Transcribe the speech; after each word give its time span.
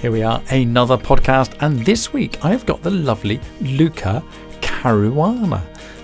Here 0.00 0.12
we 0.12 0.22
are, 0.22 0.40
another 0.50 0.96
podcast, 0.96 1.56
and 1.60 1.84
this 1.84 2.12
week 2.12 2.44
I've 2.44 2.64
got 2.64 2.84
the 2.84 2.90
lovely 2.90 3.40
Luca 3.60 4.22
Caruana, 4.60 5.60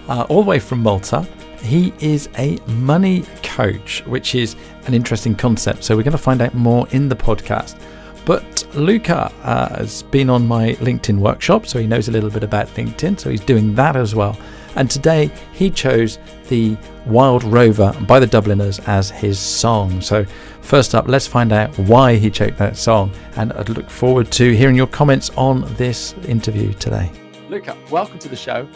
uh, 0.08 0.26
all 0.28 0.42
the 0.42 0.48
way 0.50 0.58
from 0.58 0.80
Malta. 0.80 1.22
He 1.62 1.92
is 2.00 2.28
a 2.36 2.58
money 2.66 3.22
coach, 3.44 4.04
which 4.06 4.34
is 4.34 4.56
an 4.86 4.94
interesting 4.94 5.36
concept. 5.36 5.84
So 5.84 5.96
we're 5.96 6.02
going 6.02 6.10
to 6.10 6.18
find 6.18 6.42
out 6.42 6.54
more 6.54 6.88
in 6.90 7.08
the 7.08 7.14
podcast. 7.14 7.80
But 8.26 8.66
Luca 8.74 9.32
uh, 9.44 9.76
has 9.76 10.02
been 10.02 10.28
on 10.28 10.44
my 10.44 10.72
LinkedIn 10.80 11.20
workshop, 11.20 11.64
so 11.64 11.78
he 11.78 11.86
knows 11.86 12.08
a 12.08 12.10
little 12.10 12.30
bit 12.30 12.42
about 12.42 12.66
LinkedIn. 12.70 13.20
So 13.20 13.30
he's 13.30 13.44
doing 13.44 13.76
that 13.76 13.94
as 13.94 14.12
well. 14.12 14.36
And 14.76 14.90
today 14.90 15.30
he 15.52 15.70
chose 15.70 16.18
the 16.48 16.76
Wild 17.06 17.44
Rover 17.44 17.92
by 18.08 18.18
the 18.18 18.26
Dubliners 18.26 18.80
as 18.80 19.10
his 19.10 19.38
song. 19.38 20.00
So, 20.00 20.24
first 20.62 20.94
up, 20.94 21.06
let's 21.06 21.26
find 21.26 21.52
out 21.52 21.76
why 21.78 22.16
he 22.16 22.30
chose 22.30 22.56
that 22.56 22.76
song. 22.76 23.12
And 23.36 23.52
I'd 23.52 23.68
look 23.68 23.88
forward 23.88 24.32
to 24.32 24.54
hearing 24.54 24.74
your 24.74 24.88
comments 24.88 25.30
on 25.36 25.62
this 25.74 26.14
interview 26.26 26.72
today. 26.74 27.10
Luca, 27.48 27.76
welcome 27.90 28.18
to 28.18 28.28
the 28.28 28.36
show. 28.36 28.66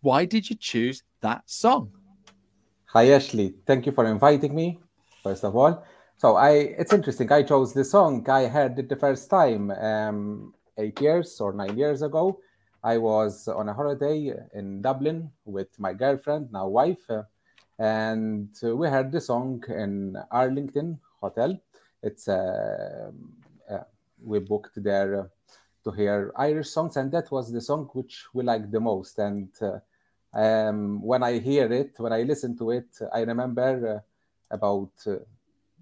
Why 0.00 0.24
did 0.24 0.48
you 0.48 0.56
choose 0.56 1.02
that 1.22 1.42
song? 1.46 1.90
Hi, 2.86 3.10
Ashley. 3.10 3.54
Thank 3.66 3.86
you 3.86 3.92
for 3.92 4.06
inviting 4.06 4.54
me, 4.54 4.78
first 5.24 5.44
of 5.44 5.56
all. 5.56 5.84
So, 6.18 6.36
I 6.36 6.50
it's 6.50 6.92
interesting. 6.92 7.32
I 7.32 7.42
chose 7.42 7.74
the 7.74 7.84
song. 7.84 8.28
I 8.30 8.46
heard 8.46 8.78
it 8.78 8.88
the 8.88 8.96
first 8.96 9.28
time 9.28 9.72
um, 9.72 10.54
eight 10.76 11.00
years 11.00 11.40
or 11.40 11.52
nine 11.52 11.76
years 11.76 12.02
ago 12.02 12.38
I 12.82 12.98
was 12.98 13.48
on 13.48 13.68
a 13.68 13.74
holiday 13.74 14.32
in 14.54 14.82
Dublin 14.82 15.30
with 15.44 15.68
my 15.78 15.92
girlfriend, 15.92 16.52
now 16.52 16.68
wife, 16.68 17.10
uh, 17.10 17.22
and 17.78 18.50
we 18.62 18.88
heard 18.88 19.10
the 19.10 19.20
song 19.20 19.62
in 19.68 20.16
Arlington 20.30 21.00
Hotel. 21.20 21.58
It's 22.02 22.28
uh, 22.28 23.10
uh, 23.68 23.78
we 24.22 24.38
booked 24.38 24.82
there 24.82 25.30
to 25.84 25.90
hear 25.90 26.32
Irish 26.36 26.70
songs, 26.70 26.96
and 26.96 27.10
that 27.12 27.30
was 27.32 27.52
the 27.52 27.60
song 27.60 27.88
which 27.94 28.26
we 28.32 28.44
liked 28.44 28.70
the 28.70 28.80
most. 28.80 29.18
And 29.18 29.48
uh, 29.60 29.78
um, 30.32 31.02
when 31.02 31.22
I 31.22 31.38
hear 31.38 31.72
it, 31.72 31.94
when 31.98 32.12
I 32.12 32.22
listen 32.22 32.56
to 32.58 32.70
it, 32.70 32.96
I 33.12 33.22
remember 33.22 33.96
uh, 33.96 34.54
about 34.54 34.92
uh, 35.06 35.16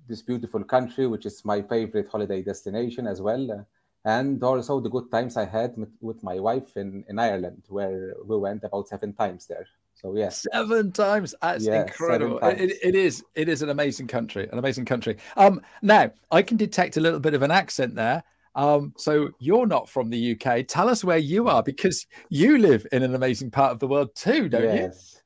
this 0.08 0.22
beautiful 0.22 0.64
country, 0.64 1.06
which 1.06 1.26
is 1.26 1.44
my 1.44 1.60
favorite 1.60 2.08
holiday 2.08 2.42
destination 2.42 3.06
as 3.06 3.20
well 3.20 3.66
and 4.06 4.42
also 4.44 4.78
the 4.78 4.88
good 4.88 5.10
times 5.10 5.36
I 5.36 5.44
had 5.44 5.74
with 6.00 6.22
my 6.22 6.38
wife 6.38 6.76
in, 6.76 7.04
in 7.08 7.18
Ireland, 7.18 7.64
where 7.68 8.14
we 8.24 8.38
went 8.38 8.62
about 8.62 8.86
seven 8.86 9.12
times 9.12 9.46
there. 9.46 9.66
So 9.94 10.14
yes, 10.14 10.46
seven 10.52 10.92
times. 10.92 11.34
That's 11.42 11.64
yeah, 11.64 11.82
incredible. 11.82 12.38
It, 12.38 12.78
it 12.82 12.94
is. 12.94 13.24
It 13.34 13.48
is 13.48 13.62
an 13.62 13.70
amazing 13.70 14.06
country. 14.06 14.48
An 14.52 14.58
amazing 14.58 14.84
country. 14.84 15.16
Um, 15.36 15.60
now 15.82 16.12
I 16.30 16.42
can 16.42 16.56
detect 16.56 16.96
a 16.96 17.00
little 17.00 17.18
bit 17.18 17.34
of 17.34 17.42
an 17.42 17.50
accent 17.50 17.96
there. 17.96 18.22
Um, 18.54 18.94
so 18.96 19.30
you're 19.40 19.66
not 19.66 19.88
from 19.88 20.08
the 20.08 20.38
UK. 20.38 20.66
Tell 20.68 20.88
us 20.88 21.02
where 21.02 21.18
you 21.18 21.48
are 21.48 21.62
because 21.62 22.06
you 22.28 22.58
live 22.58 22.86
in 22.92 23.02
an 23.02 23.14
amazing 23.14 23.50
part 23.50 23.72
of 23.72 23.80
the 23.80 23.88
world 23.88 24.14
too, 24.14 24.48
don't 24.48 24.62
yes. 24.62 24.74
you? 24.74 24.80
Yes, 24.82 25.22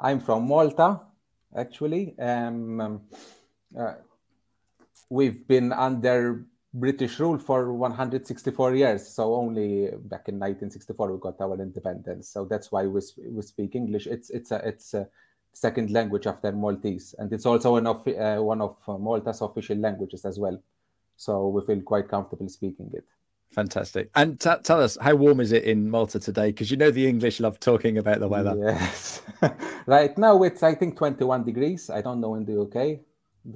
I'm 0.00 0.20
from 0.20 0.48
Malta, 0.48 1.00
actually. 1.56 2.18
Um, 2.18 3.00
uh, 3.78 3.92
we've 5.08 5.46
been 5.46 5.72
under 5.72 6.46
British 6.74 7.20
rule 7.20 7.38
for 7.38 7.72
164 7.72 8.74
years. 8.74 9.06
So 9.08 9.34
only 9.34 9.86
back 9.92 10.28
in 10.28 10.40
1964 10.40 11.12
we 11.12 11.20
got 11.20 11.40
our 11.40 11.60
independence. 11.60 12.28
So 12.28 12.44
that's 12.44 12.72
why 12.72 12.86
we, 12.86 13.00
we 13.30 13.42
speak 13.42 13.76
English. 13.76 14.08
It's 14.08 14.30
it's 14.30 14.50
a 14.50 14.56
it's 14.66 14.92
a 14.92 15.08
second 15.52 15.90
language 15.90 16.26
after 16.26 16.50
Maltese, 16.50 17.14
and 17.18 17.32
it's 17.32 17.46
also 17.46 17.72
one 17.72 17.86
of 17.86 18.06
uh, 18.08 18.38
one 18.42 18.60
of 18.60 18.76
Malta's 18.88 19.40
official 19.40 19.78
languages 19.78 20.24
as 20.24 20.38
well. 20.38 20.60
So 21.16 21.48
we 21.48 21.64
feel 21.64 21.80
quite 21.80 22.08
comfortable 22.08 22.48
speaking 22.48 22.90
it. 22.92 23.04
Fantastic. 23.52 24.10
And 24.16 24.40
t- 24.40 24.50
tell 24.64 24.82
us, 24.82 24.98
how 25.00 25.14
warm 25.14 25.38
is 25.38 25.52
it 25.52 25.62
in 25.62 25.88
Malta 25.88 26.18
today? 26.18 26.48
Because 26.48 26.72
you 26.72 26.76
know 26.76 26.90
the 26.90 27.06
English 27.06 27.38
love 27.38 27.60
talking 27.60 27.98
about 27.98 28.18
the 28.18 28.26
weather. 28.26 28.56
Yes. 28.58 29.22
right 29.86 30.18
now 30.18 30.42
it's 30.42 30.64
I 30.64 30.74
think 30.74 30.96
21 30.96 31.44
degrees. 31.44 31.88
I 31.88 32.02
don't 32.02 32.20
know 32.20 32.34
in 32.34 32.44
the 32.44 32.62
UK. 32.62 33.00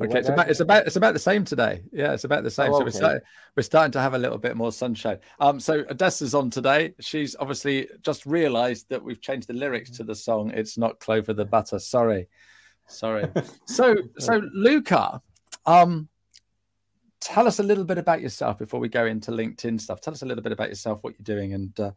Okay, 0.03 0.19
it's 0.19 0.29
about 0.29 0.51
it's 0.51 0.61
about 0.61 0.87
it's 0.87 0.97
about 0.97 1.15
the 1.15 1.19
same 1.19 1.45
today. 1.45 1.81
Yeah, 1.93 2.13
it's 2.13 2.25
about 2.25 2.45
the 2.45 2.51
same. 2.51 2.73
Oh, 2.73 2.77
okay. 2.77 2.79
So 2.81 2.85
we're 2.85 2.91
starting, 2.91 3.21
we're 3.57 3.63
starting 3.63 3.93
to 3.93 4.01
have 4.01 4.13
a 4.13 4.19
little 4.19 4.37
bit 4.37 4.55
more 4.55 4.71
sunshine. 4.71 5.19
Um, 5.41 5.59
so 5.59 5.83
Odessa's 5.89 6.35
on 6.35 6.51
today. 6.51 6.95
She's 7.01 7.35
obviously 7.41 7.89
just 8.03 8.27
realised 8.27 8.91
that 8.91 9.03
we've 9.03 9.21
changed 9.21 9.49
the 9.49 9.55
lyrics 9.55 9.91
to 9.93 10.05
the 10.05 10.15
song. 10.15 10.51
It's 10.51 10.77
not 10.77 11.01
Clover 11.01 11.33
the 11.33 11.47
butter. 11.47 11.79
Sorry, 11.79 12.29
sorry. 12.87 13.31
so 13.65 13.97
so 14.19 14.43
Luca, 14.53 15.23
um, 15.65 16.09
tell 17.21 17.47
us 17.47 17.59
a 17.59 17.63
little 17.63 17.85
bit 17.85 17.97
about 17.97 18.21
yourself 18.21 18.59
before 18.59 18.81
we 18.81 18.91
go 18.91 19.07
into 19.07 19.31
LinkedIn 19.31 19.81
stuff. 19.81 20.03
Tell 20.03 20.13
us 20.13 20.21
a 20.21 20.27
little 20.27 20.43
bit 20.43 20.53
about 20.53 20.69
yourself, 20.69 21.03
what 21.03 21.15
you're 21.19 21.37
doing, 21.37 21.55
and 21.55 21.81
uh, 21.81 21.93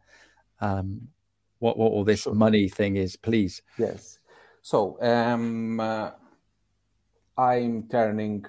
um, 0.62 1.08
what 1.58 1.76
what 1.76 1.92
all 1.92 2.04
this 2.04 2.22
sure. 2.22 2.34
money 2.34 2.70
thing 2.70 2.96
is, 2.96 3.16
please. 3.16 3.60
Yes. 3.76 4.18
So 4.62 4.96
um. 5.02 5.78
Uh 5.78 6.12
I'm 7.36 7.88
turning 7.88 8.44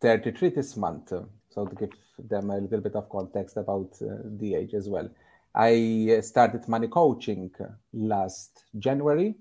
33 0.00 0.50
this 0.50 0.76
month. 0.76 1.12
So 1.50 1.66
to 1.66 1.74
give 1.74 1.92
them 2.18 2.50
a 2.50 2.58
little 2.58 2.80
bit 2.80 2.96
of 2.96 3.08
context 3.08 3.56
about 3.56 3.90
uh, 4.02 4.16
the 4.24 4.54
age 4.54 4.74
as 4.74 4.88
well. 4.88 5.08
I 5.54 6.20
started 6.22 6.66
money 6.66 6.88
coaching 6.88 7.50
last 7.92 8.64
January, 8.78 9.34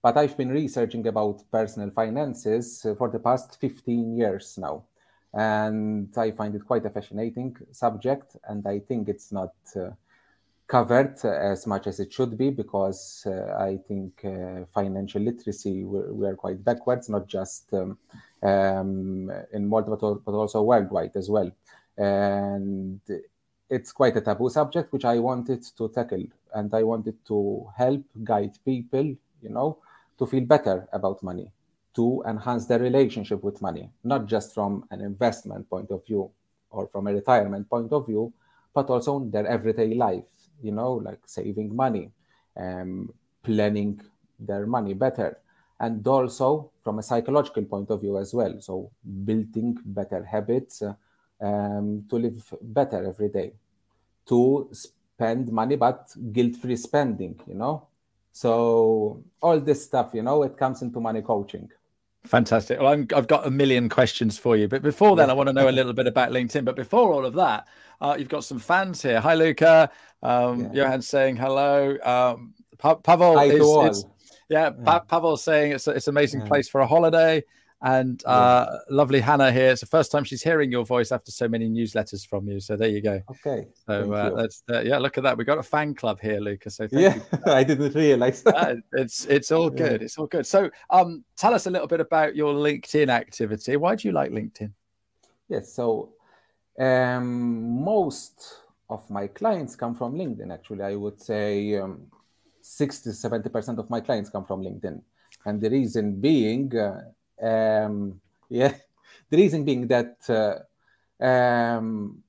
but 0.00 0.16
I've 0.16 0.36
been 0.36 0.50
researching 0.50 1.06
about 1.08 1.42
personal 1.50 1.90
finances 1.90 2.86
for 2.96 3.08
the 3.08 3.18
past 3.18 3.60
15 3.60 4.16
years 4.16 4.56
now. 4.58 4.84
And 5.32 6.16
I 6.16 6.30
find 6.30 6.54
it 6.54 6.66
quite 6.66 6.86
a 6.86 6.90
fascinating 6.90 7.56
subject, 7.72 8.36
and 8.48 8.66
I 8.66 8.80
think 8.80 9.08
it's 9.08 9.32
not 9.32 9.54
uh, 9.76 9.90
covered 10.70 11.18
as 11.24 11.66
much 11.66 11.88
as 11.88 11.98
it 11.98 12.12
should 12.12 12.38
be 12.38 12.48
because 12.48 13.26
uh, 13.26 13.56
I 13.58 13.76
think 13.88 14.24
uh, 14.24 14.64
financial 14.72 15.20
literacy 15.20 15.82
we're, 15.82 16.12
we're, 16.12 16.36
quite 16.36 16.64
backwards, 16.64 17.08
not 17.08 17.26
just 17.26 17.74
um, 17.74 17.98
um, 18.40 19.32
in 19.52 19.66
Malta 19.66 19.96
but, 19.96 20.24
but 20.24 20.32
also 20.32 20.62
worldwide 20.62 21.16
as 21.16 21.28
well. 21.28 21.50
And 21.98 23.00
it's 23.68 23.90
quite 23.90 24.16
a 24.16 24.20
taboo 24.20 24.48
subject 24.48 24.92
which 24.92 25.04
I 25.04 25.18
wanted 25.18 25.64
to 25.76 25.88
tackle, 25.88 26.24
and 26.54 26.72
I 26.72 26.84
wanted 26.84 27.16
to 27.26 27.66
help 27.76 28.04
guide 28.22 28.56
people, 28.64 29.06
you 29.42 29.50
know, 29.50 29.78
to 30.18 30.26
feel 30.26 30.44
better 30.44 30.88
about 30.92 31.20
money, 31.24 31.50
to 31.96 32.22
enhance 32.28 32.66
their 32.66 32.78
relationship 32.78 33.42
with 33.42 33.60
money, 33.60 33.90
not 34.04 34.26
just 34.26 34.54
from 34.54 34.84
an 34.92 35.00
investment 35.00 35.68
point 35.68 35.90
of 35.90 36.06
view 36.06 36.30
or 36.70 36.86
from 36.86 37.08
a 37.08 37.12
retirement 37.12 37.68
point 37.68 37.92
of 37.92 38.06
view, 38.06 38.32
but 38.72 38.88
also 38.88 39.16
in 39.16 39.32
their 39.32 39.48
everyday 39.48 39.94
life 39.94 40.39
you 40.62 40.72
know, 40.72 40.94
like 40.94 41.20
saving 41.26 41.74
money, 41.74 42.10
um, 42.56 43.12
planning 43.42 44.00
their 44.38 44.66
money 44.66 44.94
better, 44.94 45.38
and 45.78 46.06
also 46.06 46.70
from 46.82 46.98
a 46.98 47.02
psychological 47.02 47.64
point 47.64 47.90
of 47.90 48.00
view 48.00 48.18
as 48.18 48.34
well. 48.34 48.60
So 48.60 48.90
building 49.24 49.78
better 49.84 50.22
habits 50.24 50.82
uh, 50.82 50.94
um, 51.40 52.04
to 52.08 52.16
live 52.16 52.54
better 52.60 53.04
every 53.06 53.28
day, 53.28 53.52
to 54.26 54.68
spend 54.72 55.50
money 55.52 55.76
but 55.76 56.14
guilt-free 56.32 56.76
spending, 56.76 57.40
you 57.46 57.54
know. 57.54 57.86
So 58.32 59.22
all 59.42 59.60
this 59.60 59.84
stuff, 59.84 60.10
you 60.14 60.22
know, 60.22 60.42
it 60.42 60.56
comes 60.56 60.82
into 60.82 61.00
money 61.00 61.22
coaching. 61.22 61.70
Fantastic. 62.24 62.78
Well, 62.78 62.92
i 62.92 63.16
have 63.16 63.26
got 63.26 63.46
a 63.46 63.50
million 63.50 63.88
questions 63.88 64.38
for 64.38 64.56
you, 64.56 64.68
but 64.68 64.82
before 64.82 65.16
then, 65.16 65.30
I 65.30 65.32
want 65.32 65.48
to 65.48 65.52
know 65.52 65.68
a 65.68 65.72
little 65.72 65.94
bit 65.94 66.06
about 66.06 66.30
LinkedIn. 66.30 66.64
But 66.64 66.76
before 66.76 67.12
all 67.12 67.24
of 67.24 67.34
that, 67.34 67.66
uh, 68.00 68.16
you've 68.18 68.28
got 68.28 68.44
some 68.44 68.58
fans 68.58 69.02
here. 69.02 69.20
Hi, 69.20 69.34
Luca. 69.34 69.90
Um, 70.22 70.64
yeah. 70.64 70.84
Johan 70.84 71.02
saying 71.02 71.36
hello. 71.36 71.96
Um, 72.02 72.54
pa- 72.78 72.96
Pavel 72.96 73.38
Hi 73.38 73.46
is, 73.46 74.04
yeah, 74.48 74.70
yeah. 74.78 74.84
Pa- 74.84 75.00
Pavel 75.00 75.36
saying 75.38 75.72
it's 75.72 75.86
a, 75.86 75.92
it's 75.92 76.08
an 76.08 76.12
amazing 76.12 76.40
yeah. 76.40 76.48
place 76.48 76.68
for 76.68 76.82
a 76.82 76.86
holiday. 76.86 77.42
And 77.82 78.22
uh, 78.26 78.66
yeah. 78.68 78.78
lovely 78.90 79.20
Hannah 79.20 79.50
here. 79.50 79.70
It's 79.70 79.80
the 79.80 79.86
first 79.86 80.12
time 80.12 80.24
she's 80.24 80.42
hearing 80.42 80.70
your 80.70 80.84
voice 80.84 81.12
after 81.12 81.30
so 81.30 81.48
many 81.48 81.68
newsletters 81.68 82.26
from 82.26 82.46
you. 82.46 82.60
So 82.60 82.76
there 82.76 82.88
you 82.88 83.00
go. 83.00 83.22
Okay. 83.30 83.68
So 83.86 84.12
uh, 84.12 84.34
that's 84.34 84.62
uh, 84.70 84.80
yeah. 84.80 84.98
Look 84.98 85.16
at 85.16 85.24
that. 85.24 85.38
We 85.38 85.44
got 85.44 85.56
a 85.56 85.62
fan 85.62 85.94
club 85.94 86.20
here, 86.20 86.40
Lucas. 86.40 86.76
So 86.76 86.88
yeah, 86.92 87.18
I 87.46 87.64
didn't 87.64 87.94
realize. 87.94 88.42
That. 88.42 88.82
it's 88.92 89.24
it's 89.24 89.50
all 89.50 89.70
good. 89.70 90.02
Yeah. 90.02 90.04
It's 90.04 90.18
all 90.18 90.26
good. 90.26 90.46
So 90.46 90.70
um, 90.90 91.24
tell 91.38 91.54
us 91.54 91.66
a 91.66 91.70
little 91.70 91.86
bit 91.86 92.00
about 92.00 92.36
your 92.36 92.52
LinkedIn 92.52 93.08
activity. 93.08 93.76
Why 93.76 93.94
do 93.96 94.08
you 94.08 94.12
like 94.12 94.30
LinkedIn? 94.30 94.72
Yes. 95.48 95.72
So 95.72 96.12
um, 96.78 97.82
most 97.82 98.58
of 98.90 99.08
my 99.08 99.26
clients 99.26 99.74
come 99.74 99.94
from 99.94 100.16
LinkedIn. 100.16 100.52
Actually, 100.52 100.82
I 100.82 100.96
would 100.96 101.18
say 101.18 101.76
um, 101.76 102.02
60 102.60 103.12
70 103.12 103.48
percent 103.48 103.78
of 103.78 103.88
my 103.88 104.02
clients 104.02 104.28
come 104.28 104.44
from 104.44 104.62
LinkedIn, 104.62 105.00
and 105.46 105.62
the 105.62 105.70
reason 105.70 106.20
being. 106.20 106.76
Uh, 106.76 107.04
um, 107.42 108.20
yeah, 108.48 108.74
the 109.30 109.36
reason 109.36 109.64
being 109.64 109.86
that 109.88 110.16
uh, 110.28 111.24
um, 111.24 112.22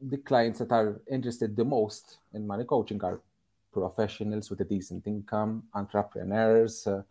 the 0.00 0.18
clients 0.18 0.58
that 0.60 0.72
are 0.72 1.00
interested 1.10 1.56
the 1.56 1.64
most 1.64 2.18
in 2.32 2.46
money 2.46 2.64
coaching 2.64 3.02
are 3.04 3.20
professionals 3.72 4.50
with 4.50 4.60
a 4.60 4.64
decent 4.64 5.06
income, 5.06 5.62
entrepreneurs, 5.74 6.86
uh, 6.86 7.02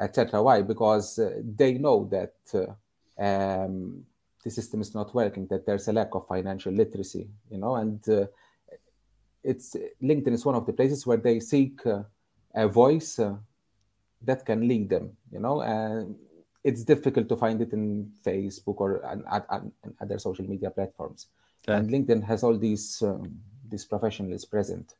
etc. 0.00 0.42
Why? 0.42 0.62
Because 0.62 1.18
uh, 1.18 1.40
they 1.44 1.74
know 1.74 2.08
that 2.10 2.34
uh, 2.54 3.22
um, 3.22 4.04
the 4.42 4.50
system 4.50 4.80
is 4.80 4.94
not 4.94 5.14
working, 5.14 5.46
that 5.48 5.66
there's 5.66 5.88
a 5.88 5.92
lack 5.92 6.14
of 6.14 6.26
financial 6.26 6.72
literacy, 6.72 7.28
you 7.50 7.58
know, 7.58 7.76
and 7.76 8.08
uh, 8.08 8.26
it's 9.42 9.76
LinkedIn 10.02 10.32
is 10.32 10.44
one 10.44 10.54
of 10.54 10.66
the 10.66 10.72
places 10.72 11.06
where 11.06 11.16
they 11.18 11.40
seek 11.40 11.84
uh, 11.86 12.02
a 12.54 12.68
voice 12.68 13.18
uh, 13.18 13.36
that 14.22 14.44
can 14.44 14.66
lead 14.66 14.88
them, 14.88 15.16
you 15.30 15.40
know, 15.40 15.62
and 15.62 16.16
it's 16.62 16.84
difficult 16.84 17.28
to 17.28 17.36
find 17.36 17.60
it 17.60 17.72
in 17.72 18.10
Facebook 18.24 18.76
or 18.76 18.96
and, 19.06 19.24
and, 19.30 19.72
and 19.82 19.94
other 20.00 20.18
social 20.18 20.46
media 20.46 20.70
platforms. 20.70 21.28
Yeah. 21.68 21.76
And 21.76 21.90
LinkedIn 21.90 22.22
has 22.24 22.42
all 22.42 22.56
these 22.56 23.02
um, 23.02 23.38
these 23.68 23.84
professionals 23.84 24.44
present. 24.44 24.94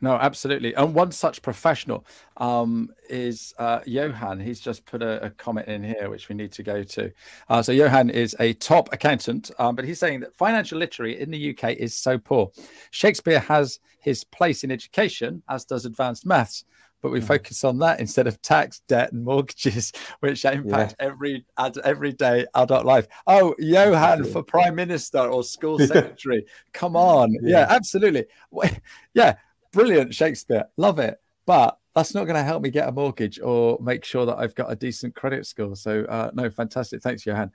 No, 0.00 0.14
absolutely. 0.14 0.74
And 0.76 0.94
one 0.94 1.10
such 1.10 1.42
professional 1.42 2.06
um, 2.36 2.90
is 3.10 3.52
uh, 3.58 3.80
Johan. 3.84 4.38
He's 4.38 4.60
just 4.60 4.84
put 4.84 5.02
a, 5.02 5.24
a, 5.24 5.30
comment 5.30 5.66
in 5.66 5.82
here, 5.82 6.08
which 6.08 6.28
we 6.28 6.36
need 6.36 6.52
to 6.52 6.62
go 6.62 6.84
to. 6.84 7.10
Uh, 7.48 7.62
so, 7.62 7.72
Johan 7.72 8.08
is 8.08 8.36
a 8.38 8.52
top 8.54 8.92
accountant, 8.92 9.50
um, 9.58 9.74
but 9.74 9.84
he's 9.84 9.98
saying 9.98 10.20
that 10.20 10.36
financial 10.36 10.78
literacy 10.78 11.18
in 11.18 11.32
the 11.32 11.50
UK 11.50 11.72
is 11.72 11.94
so 11.94 12.16
poor. 12.16 12.52
Shakespeare 12.92 13.40
has 13.40 13.80
his 13.98 14.22
place 14.22 14.62
in 14.62 14.70
education, 14.70 15.42
as 15.48 15.64
does 15.64 15.84
advanced 15.84 16.24
maths, 16.24 16.64
but 17.02 17.10
we 17.10 17.20
mm. 17.20 17.24
focus 17.24 17.64
on 17.64 17.78
that 17.78 18.00
instead 18.00 18.26
of 18.26 18.40
tax, 18.42 18.80
debt, 18.88 19.12
and 19.12 19.24
mortgages, 19.24 19.92
which 20.20 20.44
impact 20.44 20.96
yeah. 20.98 21.06
every 21.06 21.44
everyday 21.84 22.46
adult 22.54 22.84
life. 22.84 23.06
Oh, 23.26 23.54
Johan 23.58 24.24
for 24.24 24.42
prime 24.42 24.74
minister 24.74 25.20
or 25.20 25.42
school 25.42 25.78
secretary. 25.86 26.44
Come 26.72 26.96
on, 26.96 27.32
yeah, 27.34 27.40
yeah 27.42 27.66
absolutely. 27.70 28.26
Yeah, 29.14 29.36
brilliant 29.72 30.14
Shakespeare, 30.14 30.64
love 30.76 30.98
it. 30.98 31.20
But 31.46 31.78
that's 31.94 32.14
not 32.14 32.24
going 32.24 32.36
to 32.36 32.42
help 32.42 32.62
me 32.62 32.70
get 32.70 32.88
a 32.88 32.92
mortgage 32.92 33.40
or 33.40 33.78
make 33.80 34.04
sure 34.04 34.26
that 34.26 34.36
I've 34.38 34.54
got 34.54 34.70
a 34.70 34.76
decent 34.76 35.14
credit 35.16 35.46
score. 35.46 35.74
So 35.74 36.04
uh, 36.04 36.30
no, 36.34 36.48
fantastic. 36.50 37.02
Thanks, 37.02 37.26
Johan. 37.26 37.50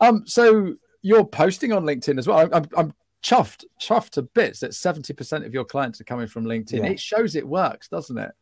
Um, 0.00 0.24
so 0.26 0.74
you're 1.00 1.24
posting 1.24 1.72
on 1.72 1.84
LinkedIn 1.84 2.18
as 2.18 2.26
well. 2.26 2.48
I'm, 2.52 2.66
I'm 2.76 2.92
chuffed, 3.22 3.64
chuffed 3.80 4.10
to 4.10 4.22
bits 4.22 4.60
that 4.60 4.72
70% 4.72 5.46
of 5.46 5.54
your 5.54 5.64
clients 5.64 6.00
are 6.00 6.04
coming 6.04 6.26
from 6.26 6.44
LinkedIn. 6.44 6.84
Yeah. 6.84 6.90
It 6.90 7.00
shows 7.00 7.36
it 7.36 7.46
works, 7.46 7.88
doesn't 7.88 8.18
it? 8.18 8.32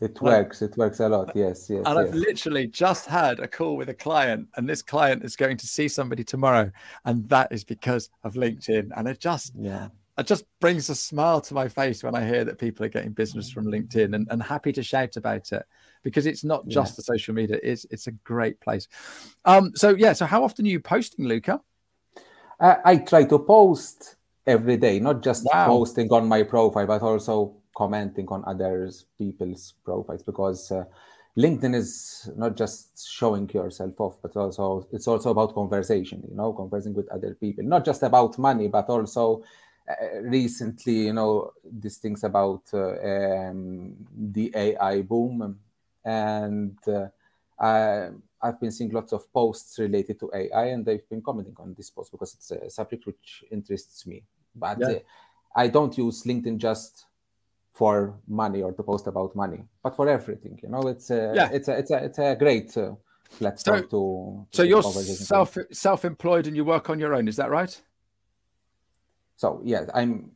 It 0.00 0.20
works. 0.20 0.62
It 0.62 0.76
works 0.76 1.00
a 1.00 1.08
lot. 1.08 1.32
Yes, 1.34 1.70
yes. 1.70 1.82
And 1.86 1.96
yes. 1.96 2.08
I've 2.08 2.14
literally 2.14 2.66
just 2.66 3.06
had 3.06 3.40
a 3.40 3.48
call 3.48 3.76
with 3.76 3.88
a 3.88 3.94
client, 3.94 4.48
and 4.56 4.68
this 4.68 4.82
client 4.82 5.24
is 5.24 5.36
going 5.36 5.56
to 5.56 5.66
see 5.66 5.88
somebody 5.88 6.22
tomorrow, 6.22 6.70
and 7.04 7.28
that 7.28 7.50
is 7.50 7.64
because 7.64 8.10
of 8.22 8.34
LinkedIn. 8.34 8.90
And 8.94 9.08
it 9.08 9.20
just, 9.20 9.52
yeah, 9.58 9.88
it 10.18 10.26
just 10.26 10.44
brings 10.60 10.88
a 10.90 10.94
smile 10.94 11.40
to 11.42 11.54
my 11.54 11.68
face 11.68 12.02
when 12.02 12.14
I 12.14 12.26
hear 12.26 12.44
that 12.44 12.58
people 12.58 12.84
are 12.84 12.90
getting 12.90 13.12
business 13.12 13.50
from 13.50 13.66
LinkedIn 13.66 14.14
and, 14.14 14.26
and 14.30 14.42
happy 14.42 14.72
to 14.72 14.82
shout 14.82 15.16
about 15.16 15.52
it 15.52 15.64
because 16.02 16.26
it's 16.26 16.44
not 16.44 16.66
just 16.68 16.92
yeah. 16.92 16.96
the 16.96 17.02
social 17.02 17.34
media, 17.34 17.58
it's 17.62 17.86
it's 17.90 18.06
a 18.06 18.12
great 18.12 18.60
place. 18.60 18.88
Um, 19.44 19.72
so 19.74 19.94
yeah, 19.94 20.12
so 20.12 20.26
how 20.26 20.44
often 20.44 20.66
are 20.66 20.70
you 20.70 20.80
posting, 20.80 21.26
Luca? 21.26 21.60
Uh, 22.60 22.76
I 22.84 22.96
try 22.98 23.24
to 23.24 23.38
post 23.38 24.16
every 24.46 24.76
day, 24.76 25.00
not 25.00 25.22
just 25.22 25.44
wow. 25.44 25.66
posting 25.66 26.10
on 26.10 26.28
my 26.28 26.42
profile, 26.42 26.86
but 26.86 27.02
also 27.02 27.56
commenting 27.76 28.26
on 28.28 28.42
other 28.46 28.90
people's 29.18 29.74
profiles 29.84 30.22
because 30.22 30.72
uh, 30.72 30.84
LinkedIn 31.36 31.74
is 31.74 32.30
not 32.34 32.56
just 32.56 33.06
showing 33.06 33.48
yourself 33.52 34.00
off, 34.00 34.16
but 34.22 34.34
also 34.36 34.88
it's 34.90 35.06
also 35.06 35.30
about 35.30 35.54
conversation. 35.54 36.24
You 36.28 36.34
know, 36.34 36.52
conversing 36.54 36.94
with 36.94 37.08
other 37.10 37.34
people, 37.34 37.64
not 37.64 37.84
just 37.84 38.02
about 38.02 38.38
money, 38.38 38.68
but 38.68 38.88
also 38.88 39.44
uh, 39.88 40.20
recently, 40.22 41.06
you 41.06 41.12
know, 41.12 41.52
these 41.62 41.98
things 41.98 42.24
about 42.24 42.62
uh, 42.72 42.96
um, 43.02 43.94
the 44.16 44.50
AI 44.54 45.02
boom, 45.02 45.58
and 46.02 46.78
uh, 46.88 47.08
I, 47.60 48.08
I've 48.40 48.58
been 48.58 48.72
seeing 48.72 48.90
lots 48.90 49.12
of 49.12 49.30
posts 49.30 49.78
related 49.78 50.18
to 50.20 50.30
AI, 50.34 50.66
and 50.68 50.86
they've 50.86 51.08
been 51.10 51.20
commenting 51.20 51.56
on 51.58 51.74
this 51.76 51.90
post 51.90 52.12
because 52.12 52.32
it's 52.32 52.50
a 52.50 52.70
subject 52.70 53.04
which 53.04 53.44
interests 53.50 54.06
me. 54.06 54.22
But 54.54 54.78
yeah. 54.80 54.98
I 55.54 55.68
don't 55.68 55.96
use 55.98 56.22
LinkedIn 56.22 56.56
just 56.56 57.04
for 57.76 58.18
money 58.26 58.62
or 58.62 58.72
to 58.72 58.82
post 58.82 59.06
about 59.06 59.36
money, 59.36 59.62
but 59.82 59.94
for 59.94 60.08
everything. 60.08 60.58
You 60.62 60.70
know, 60.70 60.80
it's 60.88 61.10
a, 61.10 61.32
yeah. 61.34 61.50
it's 61.52 61.68
a, 61.68 61.76
it's 61.76 61.90
a, 61.90 62.04
it's 62.04 62.18
a 62.18 62.34
great 62.34 62.74
uh, 62.74 62.92
platform 63.38 63.78
so, 63.78 63.82
to, 63.82 64.46
to. 64.50 64.56
So 64.56 64.62
you're 64.62 64.82
self 64.82 65.58
self-employed 65.70 66.46
and 66.46 66.56
you 66.56 66.64
work 66.64 66.88
on 66.88 66.98
your 66.98 67.12
own. 67.12 67.28
Is 67.28 67.36
that 67.36 67.50
right? 67.50 67.78
So 69.36 69.60
yes, 69.62 69.90
I'm 69.92 70.30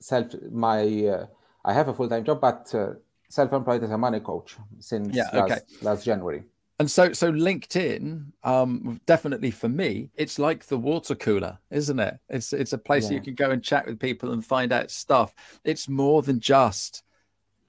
self. 0.00 0.34
My 0.50 0.80
uh, 1.06 1.26
I 1.66 1.74
have 1.74 1.88
a 1.88 1.92
full 1.92 2.08
time 2.08 2.24
job, 2.24 2.40
but 2.40 2.74
uh, 2.74 2.94
self-employed 3.28 3.84
as 3.84 3.90
a 3.90 3.98
money 3.98 4.20
coach 4.20 4.56
since 4.78 5.14
yeah, 5.14 5.28
okay. 5.34 5.40
last, 5.40 5.82
last 5.82 6.04
January. 6.06 6.44
And 6.80 6.90
so, 6.90 7.12
so 7.12 7.30
LinkedIn, 7.30 8.32
um, 8.42 9.00
definitely 9.06 9.52
for 9.52 9.68
me, 9.68 10.10
it's 10.16 10.38
like 10.40 10.66
the 10.66 10.78
water 10.78 11.14
cooler, 11.14 11.58
isn't 11.70 12.00
it? 12.00 12.18
It's 12.28 12.52
it's 12.52 12.72
a 12.72 12.78
place 12.78 13.10
yeah. 13.10 13.16
you 13.16 13.22
can 13.22 13.34
go 13.34 13.50
and 13.52 13.62
chat 13.62 13.86
with 13.86 14.00
people 14.00 14.32
and 14.32 14.44
find 14.44 14.72
out 14.72 14.90
stuff. 14.90 15.34
It's 15.62 15.88
more 15.88 16.22
than 16.22 16.40
just 16.40 17.04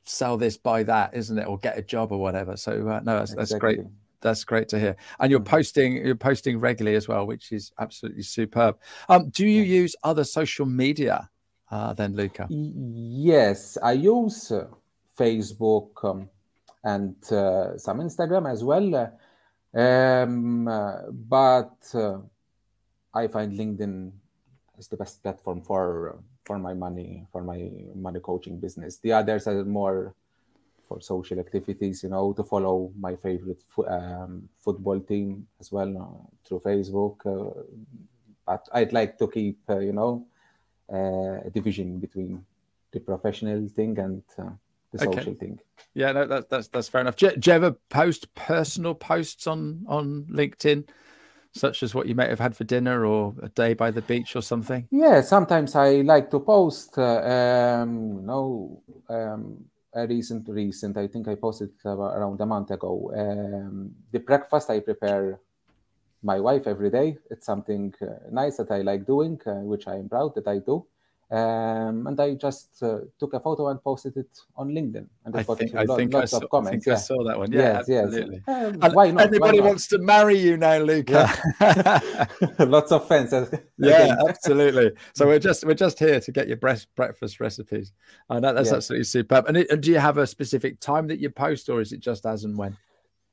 sell 0.06 0.38
this, 0.38 0.58
buy 0.58 0.84
that, 0.84 1.14
isn't 1.14 1.38
it, 1.38 1.48
or 1.48 1.60
get 1.60 1.78
a 1.78 1.84
job 1.84 2.12
or 2.12 2.18
whatever. 2.18 2.58
So 2.58 2.72
uh, 2.72 3.02
no, 3.04 3.20
that's, 3.20 3.34
exactly. 3.34 3.38
that's 3.38 3.54
great 3.60 3.80
that's 4.26 4.44
great 4.44 4.68
to 4.70 4.80
hear. 4.80 4.96
And 5.20 5.30
you're 5.30 5.40
posting 5.40 5.98
you're 5.98 6.16
posting 6.16 6.60
regularly 6.60 6.98
as 6.98 7.08
well, 7.08 7.26
which 7.28 7.52
is 7.52 7.72
absolutely 7.80 8.24
superb. 8.24 8.78
Um, 9.08 9.30
do 9.30 9.48
you 9.48 9.62
use 9.62 9.96
other 10.04 10.24
social 10.24 10.66
media 10.66 11.30
uh, 11.70 11.94
then, 11.94 12.16
Luca? 12.16 12.48
Yes, 12.50 13.78
I 13.82 13.94
use 13.94 14.52
uh, 14.52 14.68
Facebook 15.18 16.04
um, 16.04 16.30
and 16.86 17.16
uh, 17.32 17.78
some 17.78 18.00
Instagram 18.00 18.50
as 18.50 18.64
well. 18.64 19.12
Um, 19.74 20.66
but 21.12 21.76
uh, 21.94 22.20
I 23.14 23.28
find 23.28 23.52
LinkedIn 23.52 24.12
is 24.78 24.88
the 24.88 24.96
best 24.98 25.22
platform 25.22 25.62
for 25.62 26.20
for 26.46 26.60
my 26.60 26.74
money 26.74 27.26
for 27.32 27.44
my 27.44 27.72
money 27.96 28.20
coaching 28.20 28.60
business. 28.60 29.00
The 29.00 29.14
others 29.14 29.48
are 29.48 29.66
more 29.66 30.16
for 30.88 31.02
social 31.02 31.40
activities, 31.40 32.04
you 32.04 32.10
know, 32.10 32.32
to 32.34 32.44
follow 32.44 32.92
my 32.98 33.16
favorite 33.16 33.62
fo- 33.68 33.88
um, 33.88 34.48
football 34.60 35.00
team 35.00 35.48
as 35.60 35.72
well 35.72 35.92
uh, 35.98 36.38
through 36.48 36.60
Facebook. 36.60 37.18
Uh, 37.26 37.64
but 38.46 38.70
I'd 38.72 38.94
like 38.94 39.18
to 39.18 39.28
keep, 39.28 39.60
uh, 39.68 39.80
you 39.80 39.94
know, 39.94 40.28
uh, 40.94 41.48
a 41.48 41.50
division 41.52 42.00
between 42.00 42.46
the 42.92 43.00
professional 43.00 43.68
thing 43.68 43.98
and 43.98 44.22
the 44.96 45.08
okay. 45.08 45.20
social 45.20 45.36
thing. 45.36 45.60
Yeah, 45.94 46.12
no, 46.12 46.26
that, 46.26 46.50
that's 46.50 46.68
that's 46.68 46.90
fair 46.90 47.02
enough. 47.02 47.16
Do, 47.16 47.32
do, 47.36 47.50
you 47.50 47.56
ever 47.56 47.72
post 47.90 48.34
personal 48.36 48.96
posts 48.96 49.48
on 49.48 49.86
on 49.88 50.26
LinkedIn? 50.30 50.88
Such 51.54 51.84
as 51.84 51.96
what 51.96 52.08
you 52.08 52.16
might 52.16 52.30
have 52.30 52.40
had 52.40 52.54
for 52.54 52.66
dinner 52.66 53.06
or 53.06 53.34
a 53.42 53.48
day 53.48 53.74
by 53.74 53.90
the 53.90 54.02
beach 54.02 54.36
or 54.36 54.42
something? 54.42 54.90
Yeah, 54.92 55.22
sometimes 55.22 55.74
I 55.74 56.02
like 56.02 56.30
to 56.32 56.42
post, 56.42 56.98
uh, 56.98 57.22
um, 57.82 58.18
you 58.20 58.22
know, 58.24 58.84
um, 59.08 59.66
a 59.96 60.06
recent 60.06 60.48
recent 60.50 60.98
i 60.98 61.08
think 61.08 61.28
i 61.28 61.36
posted 61.36 61.72
around 61.86 62.40
a 62.42 62.46
month 62.46 62.72
ago 62.72 63.12
um, 63.16 63.92
the 64.12 64.20
breakfast 64.20 64.70
i 64.70 64.80
prepare 64.80 65.40
my 66.22 66.40
wife 66.40 66.68
every 66.68 66.90
day 66.90 67.18
it's 67.32 67.46
something 67.46 67.94
uh, 68.02 68.08
nice 68.32 68.58
that 68.58 68.72
i 68.72 68.82
like 68.82 69.06
doing 69.06 69.40
uh, 69.48 69.64
which 69.72 69.88
i 69.88 69.96
am 69.96 70.10
proud 70.10 70.36
that 70.36 70.48
i 70.48 70.60
do 70.60 70.86
um, 71.32 72.06
and 72.06 72.20
I 72.20 72.36
just 72.36 72.84
uh, 72.84 73.00
took 73.20 73.34
a 73.34 73.40
photo 73.40 73.70
and 73.70 73.84
posted 73.84 74.16
it 74.16 74.30
on 74.56 74.70
LinkedIn, 74.70 75.08
and 75.26 75.36
I 75.36 75.42
think, 75.42 75.74
I 75.74 75.84
think 75.86 76.14
lots 76.14 76.34
I 76.34 76.38
saw, 76.38 76.44
of 76.44 76.50
comments. 76.52 76.88
I 76.88 76.92
yeah. 76.92 76.96
I 76.96 77.00
saw 77.00 77.24
that 77.24 77.40
one. 77.40 77.52
Yeah, 77.52 77.82
yes, 77.88 77.90
absolutely. 77.90 78.44
Yes. 78.48 78.76
Um, 78.84 78.92
why 78.94 79.10
not? 79.10 79.28
Anybody 79.28 79.60
why 79.60 79.68
wants 79.68 79.88
to 79.88 79.98
marry 79.98 80.38
you 80.38 80.56
now, 80.56 80.78
Luca? 80.78 81.34
Yeah. 81.60 82.28
lots 82.60 82.92
of 82.92 83.08
fans. 83.08 83.34
yeah, 83.80 84.16
absolutely. 84.30 84.92
So 85.16 85.26
we're 85.28 85.40
just 85.40 85.66
we're 85.66 85.74
just 85.74 85.98
here 85.98 86.20
to 86.20 86.32
get 86.32 86.48
your 86.48 86.58
breast, 86.58 86.90
breakfast 86.96 87.40
recipes, 87.40 87.92
and 88.30 88.44
that, 88.44 88.54
that's 88.54 88.72
absolutely 88.72 89.06
superb. 89.06 89.48
And, 89.48 89.58
it, 89.58 89.72
and 89.72 89.82
do 89.82 89.90
you 89.90 89.98
have 89.98 90.20
a 90.20 90.28
specific 90.28 90.80
time 90.80 91.08
that 91.08 91.20
you 91.20 91.32
post, 91.32 91.70
or 91.70 91.82
is 91.82 91.92
it 91.92 92.02
just 92.02 92.28
as 92.28 92.44
and 92.44 92.56
when? 92.56 92.78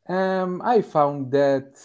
Um, 0.08 0.62
I 0.64 0.80
found 0.80 1.30
that 1.32 1.78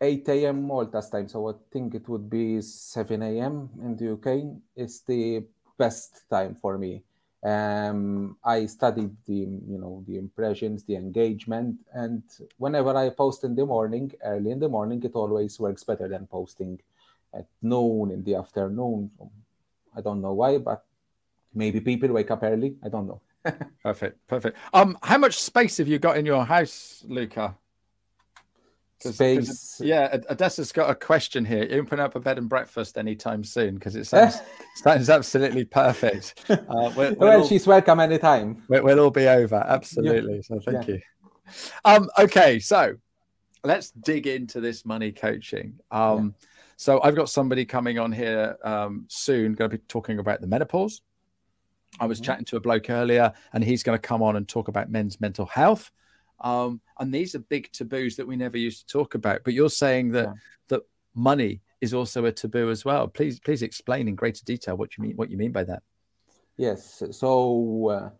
8 0.00 0.28
a.m. 0.28 0.62
Malta's 0.62 1.08
time, 1.08 1.28
so 1.28 1.48
I 1.48 1.52
think 1.72 1.94
it 1.94 2.06
would 2.08 2.28
be 2.28 2.60
7 2.60 3.22
a.m. 3.22 3.70
in 3.82 3.96
the 3.96 4.12
UK. 4.12 4.60
Is 4.76 5.00
the 5.00 5.44
best 5.78 6.24
time 6.30 6.54
for 6.54 6.78
me. 6.78 7.02
Um, 7.44 8.38
I 8.42 8.64
studied 8.66 9.14
the 9.26 9.34
you 9.34 9.78
know 9.78 10.02
the 10.06 10.16
impressions, 10.16 10.84
the 10.84 10.96
engagement, 10.96 11.76
and 11.92 12.22
whenever 12.56 12.96
I 12.96 13.10
post 13.10 13.44
in 13.44 13.54
the 13.54 13.66
morning, 13.66 14.12
early 14.24 14.50
in 14.50 14.60
the 14.60 14.68
morning, 14.68 15.02
it 15.04 15.12
always 15.14 15.60
works 15.60 15.84
better 15.84 16.08
than 16.08 16.26
posting 16.26 16.80
at 17.34 17.46
noon 17.60 18.12
in 18.12 18.24
the 18.24 18.36
afternoon. 18.36 19.10
I 19.94 20.00
don't 20.00 20.22
know 20.22 20.32
why, 20.32 20.58
but 20.58 20.84
maybe 21.52 21.80
people 21.80 22.08
wake 22.08 22.30
up 22.30 22.42
early. 22.42 22.76
I 22.82 22.88
don't 22.88 23.06
know. 23.06 23.20
perfect, 23.82 24.26
perfect. 24.26 24.56
Um, 24.72 24.96
how 25.02 25.18
much 25.18 25.38
space 25.38 25.76
have 25.76 25.88
you 25.88 25.98
got 25.98 26.16
in 26.16 26.24
your 26.24 26.46
house, 26.46 27.04
Luca? 27.06 27.58
Space. 29.12 29.80
yeah, 29.82 30.16
Odessa's 30.30 30.72
got 30.72 30.90
a 30.90 30.94
question 30.94 31.44
here. 31.44 31.64
You 31.64 31.80
open 31.80 32.00
up 32.00 32.14
a 32.14 32.20
bed 32.20 32.38
and 32.38 32.48
breakfast 32.48 32.96
anytime 32.96 33.44
soon 33.44 33.74
because 33.74 33.96
it 33.96 34.06
sounds 34.06 34.36
sounds 34.76 35.10
absolutely 35.10 35.64
perfect. 35.64 36.44
Uh, 36.48 36.56
we're, 36.96 37.14
well, 37.14 37.40
all, 37.40 37.46
she's 37.46 37.66
welcome 37.66 38.00
anytime. 38.00 38.62
We'll, 38.68 38.84
we'll 38.84 39.00
all 39.00 39.10
be 39.10 39.26
over. 39.26 39.56
Absolutely. 39.56 40.36
Yeah. 40.36 40.42
So 40.42 40.60
thank 40.60 40.88
yeah. 40.88 40.94
you. 40.94 41.00
Um, 41.84 42.08
okay, 42.18 42.58
so 42.58 42.94
let's 43.64 43.90
dig 43.90 44.26
into 44.26 44.60
this 44.60 44.84
money 44.84 45.12
coaching. 45.12 45.78
Um, 45.90 46.34
yeah. 46.40 46.48
So 46.76 47.02
I've 47.02 47.16
got 47.16 47.28
somebody 47.28 47.64
coming 47.64 47.98
on 47.98 48.12
here 48.12 48.56
um, 48.64 49.06
soon, 49.08 49.54
going 49.54 49.70
to 49.70 49.78
be 49.78 49.82
talking 49.86 50.18
about 50.18 50.40
the 50.40 50.46
menopause. 50.46 51.02
I 52.00 52.06
was 52.06 52.18
mm-hmm. 52.18 52.24
chatting 52.24 52.44
to 52.46 52.56
a 52.56 52.60
bloke 52.60 52.90
earlier, 52.90 53.32
and 53.52 53.62
he's 53.62 53.82
going 53.82 53.96
to 53.96 54.02
come 54.02 54.22
on 54.22 54.36
and 54.36 54.48
talk 54.48 54.68
about 54.68 54.90
men's 54.90 55.20
mental 55.20 55.46
health. 55.46 55.90
Um, 56.40 56.80
and 56.98 57.12
these 57.12 57.34
are 57.34 57.40
big 57.40 57.72
taboos 57.72 58.16
that 58.16 58.26
we 58.26 58.36
never 58.36 58.58
used 58.58 58.86
to 58.86 58.92
talk 58.92 59.14
about. 59.14 59.42
But 59.44 59.54
you're 59.54 59.70
saying 59.70 60.12
that 60.12 60.26
yeah. 60.26 60.32
that 60.68 60.82
money 61.14 61.60
is 61.80 61.94
also 61.94 62.24
a 62.24 62.32
taboo 62.32 62.70
as 62.70 62.84
well. 62.84 63.08
Please, 63.08 63.40
please 63.40 63.62
explain 63.62 64.08
in 64.08 64.14
greater 64.14 64.44
detail 64.44 64.76
what 64.76 64.96
you 64.96 65.02
mean. 65.02 65.16
What 65.16 65.30
you 65.30 65.36
mean 65.36 65.52
by 65.52 65.64
that? 65.64 65.82
Yes. 66.56 67.02
So 67.10 67.88
uh, 67.90 68.10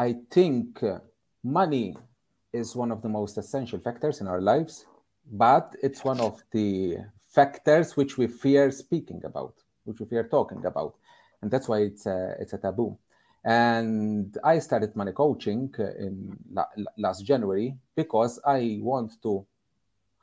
I 0.00 0.16
think 0.30 0.82
uh, 0.82 0.98
money 1.42 1.96
is 2.52 2.76
one 2.76 2.90
of 2.90 3.02
the 3.02 3.08
most 3.08 3.36
essential 3.38 3.78
factors 3.78 4.20
in 4.20 4.26
our 4.28 4.40
lives, 4.40 4.86
but 5.32 5.74
it's 5.82 6.04
one 6.04 6.20
of 6.20 6.42
the 6.52 6.96
factors 7.26 7.96
which 7.96 8.16
we 8.16 8.26
fear 8.26 8.70
speaking 8.70 9.20
about, 9.24 9.54
which 9.84 10.00
we 10.00 10.06
fear 10.06 10.26
talking 10.28 10.64
about, 10.64 10.94
and 11.42 11.50
that's 11.50 11.68
why 11.68 11.80
it's 11.80 12.06
a, 12.06 12.36
it's 12.38 12.52
a 12.52 12.58
taboo. 12.58 12.96
And 13.44 14.36
I 14.42 14.58
started 14.58 14.96
money 14.96 15.12
coaching 15.12 15.74
in 15.98 16.36
last 16.96 17.26
January 17.26 17.76
because 17.94 18.40
I 18.46 18.78
want 18.80 19.20
to 19.22 19.46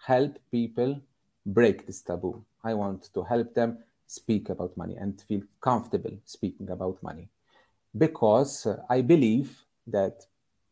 help 0.07 0.39
people 0.51 0.99
break 1.45 1.85
this 1.85 2.01
taboo. 2.01 2.43
I 2.63 2.73
want 2.73 3.13
to 3.13 3.23
help 3.23 3.53
them 3.53 3.77
speak 4.07 4.49
about 4.49 4.75
money 4.75 4.95
and 4.97 5.21
feel 5.21 5.41
comfortable 5.61 6.17
speaking 6.25 6.69
about 6.71 7.01
money 7.03 7.29
because 7.97 8.67
I 8.89 9.01
believe 9.01 9.65
that 9.87 10.25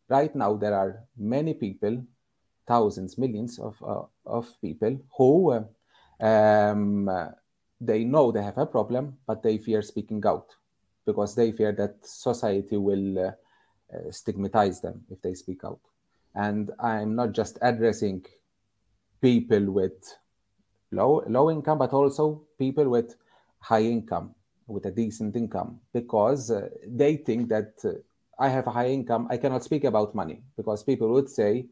right 0.09 0.33
now 0.35 0.55
there 0.55 0.73
are 0.73 1.03
many 1.17 1.53
people, 1.53 2.03
thousands, 2.67 3.17
millions 3.17 3.59
of, 3.59 3.81
uh, 3.85 4.03
of 4.25 4.49
people 4.61 4.99
who 5.17 5.51
uh, 5.51 6.25
um, 6.25 7.09
they 7.79 8.03
know 8.03 8.31
they 8.31 8.43
have 8.43 8.57
a 8.57 8.65
problem, 8.65 9.17
but 9.27 9.43
they 9.43 9.57
fear 9.57 9.81
speaking 9.81 10.23
out 10.25 10.55
because 11.11 11.35
they 11.35 11.51
fear 11.51 11.71
that 11.81 11.95
society 12.03 12.77
will 12.77 13.07
uh, 13.27 13.31
stigmatize 14.11 14.81
them 14.81 14.97
if 15.09 15.21
they 15.21 15.33
speak 15.33 15.61
out. 15.63 15.79
And 16.35 16.71
I'm 16.79 17.15
not 17.15 17.31
just 17.39 17.57
addressing 17.61 18.25
people 19.21 19.63
with 19.79 19.99
low 20.91 21.23
low 21.27 21.49
income, 21.49 21.79
but 21.79 21.93
also 21.93 22.23
people 22.57 22.87
with 22.89 23.15
high 23.59 23.85
income, 23.95 24.35
with 24.67 24.85
a 24.85 24.91
decent 24.91 25.35
income, 25.35 25.79
because 25.93 26.51
uh, 26.51 26.69
they 27.01 27.17
think 27.17 27.49
that 27.49 27.73
uh, 27.83 27.93
I 28.39 28.49
have 28.49 28.67
a 28.67 28.71
high 28.71 28.89
income, 28.89 29.27
I 29.29 29.37
cannot 29.37 29.63
speak 29.63 29.83
about 29.83 30.15
money 30.15 30.41
because 30.55 30.83
people 30.83 31.09
would 31.09 31.29
say 31.29 31.65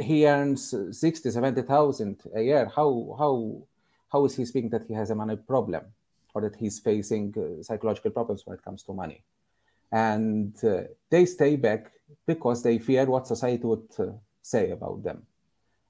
he 0.00 0.26
earns 0.26 0.74
60, 0.90 1.30
70,000 1.30 2.22
a 2.34 2.42
year. 2.42 2.70
How 2.74 3.16
how 3.18 3.62
how 4.12 4.24
is 4.24 4.36
he 4.36 4.44
speaking 4.44 4.70
that 4.70 4.86
he 4.88 4.94
has 4.94 5.10
a 5.10 5.14
money 5.14 5.36
problem? 5.36 5.84
Or 6.36 6.42
that 6.42 6.54
he's 6.54 6.78
facing 6.78 7.34
uh, 7.38 7.62
psychological 7.62 8.10
problems 8.10 8.44
when 8.44 8.58
it 8.58 8.62
comes 8.62 8.82
to 8.82 8.92
money. 8.92 9.22
And 9.90 10.54
uh, 10.62 10.82
they 11.08 11.24
stay 11.24 11.56
back 11.56 11.92
because 12.26 12.62
they 12.62 12.78
fear 12.78 13.06
what 13.06 13.26
society 13.26 13.64
would 13.64 13.88
uh, 13.98 14.12
say 14.42 14.70
about 14.70 15.02
them. 15.02 15.22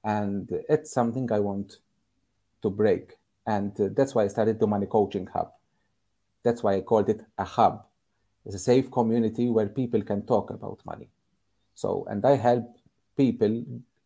And 0.05 0.49
it's 0.69 0.91
something 0.93 1.29
I 1.33 1.41
want 1.41 1.79
to 2.61 2.69
break. 2.69 3.17
And 3.45 3.77
uh, 3.81 3.89
that's 3.91 4.15
why 4.15 4.23
I 4.23 4.29
started 4.29 4.57
the 4.57 4.67
Money 4.67 4.85
Coaching 4.85 5.27
Hub. 5.33 5.51
That's 6.45 6.63
why 6.63 6.75
I 6.75 6.81
called 6.81 7.09
it 7.09 7.25
a 7.37 7.43
hub. 7.43 7.85
It's 8.45 8.55
a 8.55 8.59
safe 8.59 8.89
community 8.89 9.49
where 9.49 9.67
people 9.67 10.01
can 10.01 10.21
talk 10.25 10.49
about 10.49 10.79
money. 10.85 11.09
So, 11.75 12.07
and 12.09 12.25
I 12.25 12.37
help 12.37 12.77
people 13.17 13.65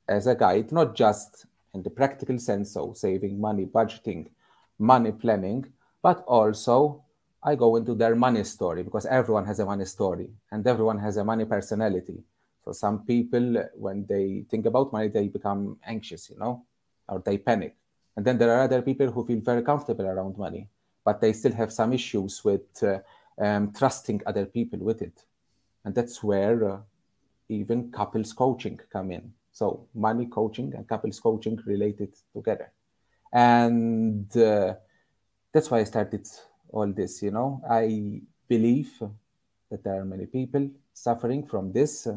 as 0.10 0.26
a 0.26 0.34
guide, 0.34 0.72
not 0.72 0.96
just 0.96 1.46
in 1.76 1.84
the 1.84 1.92
practical 1.92 2.40
sense, 2.40 2.72
so 2.72 2.94
saving 2.94 3.40
money, 3.40 3.66
budgeting, 3.66 4.30
money 4.80 5.12
planning, 5.12 5.72
but 6.02 6.24
also 6.28 7.04
I 7.44 7.56
go 7.56 7.76
into 7.76 7.96
their 7.96 8.16
money 8.16 8.44
story 8.44 8.84
because 8.84 9.06
everyone 9.06 9.46
has 9.46 9.60
a 9.60 9.66
money 9.66 9.86
story 9.86 10.30
and 10.52 10.66
everyone 10.66 11.00
has 11.00 11.18
a 11.18 11.24
money 11.24 11.46
personality. 11.46 12.24
So 12.64 12.72
some 12.72 13.06
people, 13.06 13.64
when 13.74 14.06
they 14.08 14.46
think 14.50 14.68
about 14.68 14.94
money, 14.94 15.08
they 15.08 15.28
become 15.28 15.78
anxious, 15.86 16.30
you 16.30 16.38
know, 16.38 16.64
or 17.08 17.20
they 17.26 17.38
panic. 17.38 17.76
And 18.16 18.26
then 18.26 18.38
there 18.38 18.52
are 18.52 18.62
other 18.62 18.82
people 18.82 19.10
who 19.10 19.26
feel 19.26 19.40
very 19.40 19.64
comfortable 19.64 20.06
around 20.06 20.38
money, 20.38 20.68
but 21.04 21.20
they 21.20 21.34
still 21.34 21.54
have 21.54 21.74
some 21.74 21.94
issues 21.94 22.44
with 22.44 22.84
uh, 22.84 23.00
um, 23.40 23.74
trusting 23.74 24.22
other 24.28 24.46
people 24.46 24.80
with 24.80 25.02
it. 25.02 25.24
And 25.84 25.96
that's 25.96 26.22
where 26.22 26.74
uh, 26.74 26.78
even 27.50 27.92
couples 27.92 28.34
coaching 28.34 28.80
come 28.92 29.12
in. 29.12 29.34
So 29.52 29.88
money 29.96 30.28
coaching 30.28 30.74
and 30.76 30.88
couples 30.88 31.20
coaching 31.20 31.60
related 31.66 32.14
together. 32.34 32.72
And 33.34 34.36
uh, 34.38 34.76
that's 35.54 35.70
why 35.70 35.80
I 35.80 35.84
started 35.84 36.28
all 36.70 36.88
this. 36.88 37.22
You 37.22 37.32
know, 37.32 37.62
I 37.70 38.22
believe 38.48 38.92
that 39.70 39.84
there 39.84 40.00
are 40.00 40.06
many 40.06 40.26
people 40.26 40.70
suffering 40.94 41.46
from 41.46 41.72
this, 41.72 42.08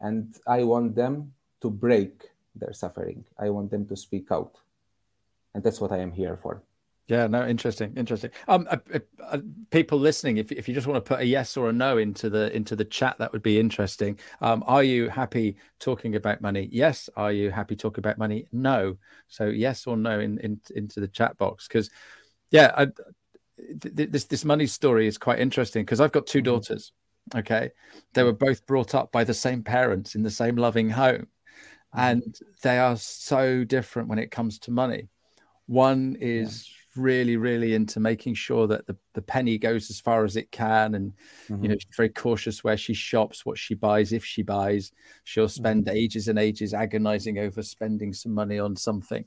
and 0.00 0.34
I 0.46 0.64
want 0.64 0.94
them 0.94 1.32
to 1.60 1.70
break 1.70 2.30
their 2.54 2.72
suffering. 2.72 3.24
I 3.38 3.50
want 3.50 3.70
them 3.70 3.86
to 3.88 3.96
speak 3.96 4.30
out, 4.30 4.58
and 5.54 5.62
that's 5.62 5.80
what 5.80 5.92
I 5.92 5.98
am 5.98 6.12
here 6.12 6.36
for. 6.36 6.62
Yeah, 7.08 7.26
no, 7.26 7.46
interesting, 7.46 7.92
interesting. 7.96 8.30
Um, 8.46 8.66
uh, 8.70 8.76
uh, 8.94 8.98
uh, 9.22 9.38
people 9.70 9.98
listening, 9.98 10.36
if 10.36 10.52
if 10.52 10.68
you 10.68 10.74
just 10.74 10.86
want 10.86 11.04
to 11.04 11.08
put 11.08 11.20
a 11.20 11.26
yes 11.26 11.56
or 11.56 11.68
a 11.68 11.72
no 11.72 11.98
into 11.98 12.30
the 12.30 12.54
into 12.56 12.76
the 12.76 12.84
chat, 12.84 13.18
that 13.18 13.32
would 13.32 13.42
be 13.42 13.58
interesting. 13.58 14.18
Um, 14.40 14.62
are 14.66 14.84
you 14.84 15.08
happy 15.08 15.56
talking 15.80 16.14
about 16.14 16.40
money? 16.40 16.68
Yes. 16.70 17.10
Are 17.16 17.32
you 17.32 17.50
happy 17.50 17.74
talking 17.74 18.00
about 18.00 18.18
money? 18.18 18.46
No. 18.52 18.96
So 19.28 19.46
yes 19.46 19.86
or 19.86 19.96
no 19.96 20.20
in, 20.20 20.38
in 20.38 20.60
into 20.76 21.00
the 21.00 21.08
chat 21.08 21.36
box 21.38 21.66
because 21.66 21.90
yeah, 22.52 22.72
I, 22.76 22.86
th- 22.86 24.10
this 24.10 24.24
this 24.26 24.44
money 24.44 24.66
story 24.66 25.08
is 25.08 25.18
quite 25.18 25.40
interesting 25.40 25.84
because 25.84 26.00
I've 26.00 26.12
got 26.12 26.26
2 26.26 26.38
mm-hmm. 26.38 26.44
daughters. 26.44 26.92
Okay, 27.34 27.70
they 28.14 28.22
were 28.22 28.32
both 28.32 28.66
brought 28.66 28.94
up 28.94 29.10
by 29.10 29.24
the 29.24 29.34
same 29.34 29.62
parents 29.62 30.14
in 30.14 30.22
the 30.22 30.30
same 30.30 30.56
loving 30.56 30.90
home, 30.90 31.26
mm-hmm. 31.94 32.00
and 32.00 32.36
they 32.62 32.78
are 32.78 32.96
so 32.96 33.64
different 33.64 34.08
when 34.08 34.18
it 34.18 34.30
comes 34.30 34.58
to 34.60 34.70
money. 34.70 35.08
One 35.66 36.16
is 36.20 36.68
yeah. 36.68 37.02
really, 37.02 37.36
really 37.36 37.74
into 37.74 38.00
making 38.00 38.34
sure 38.34 38.66
that 38.66 38.86
the, 38.86 38.96
the 39.14 39.22
penny 39.22 39.56
goes 39.56 39.88
as 39.88 40.00
far 40.00 40.24
as 40.24 40.36
it 40.36 40.50
can, 40.50 40.94
and 40.94 41.12
mm-hmm. 41.48 41.62
you 41.62 41.68
know 41.68 41.74
mm-hmm. 41.74 41.78
she's 41.78 41.96
very 41.96 42.10
cautious 42.10 42.62
where 42.62 42.76
she 42.76 42.92
shops, 42.92 43.46
what 43.46 43.56
she 43.56 43.74
buys, 43.74 44.12
if 44.12 44.24
she 44.24 44.42
buys. 44.42 44.92
She'll 45.24 45.48
spend 45.48 45.86
mm-hmm. 45.86 45.96
ages 45.96 46.28
and 46.28 46.38
ages 46.38 46.74
agonizing 46.74 47.38
over 47.38 47.62
spending 47.62 48.12
some 48.12 48.34
money 48.34 48.58
on 48.58 48.76
something 48.76 49.24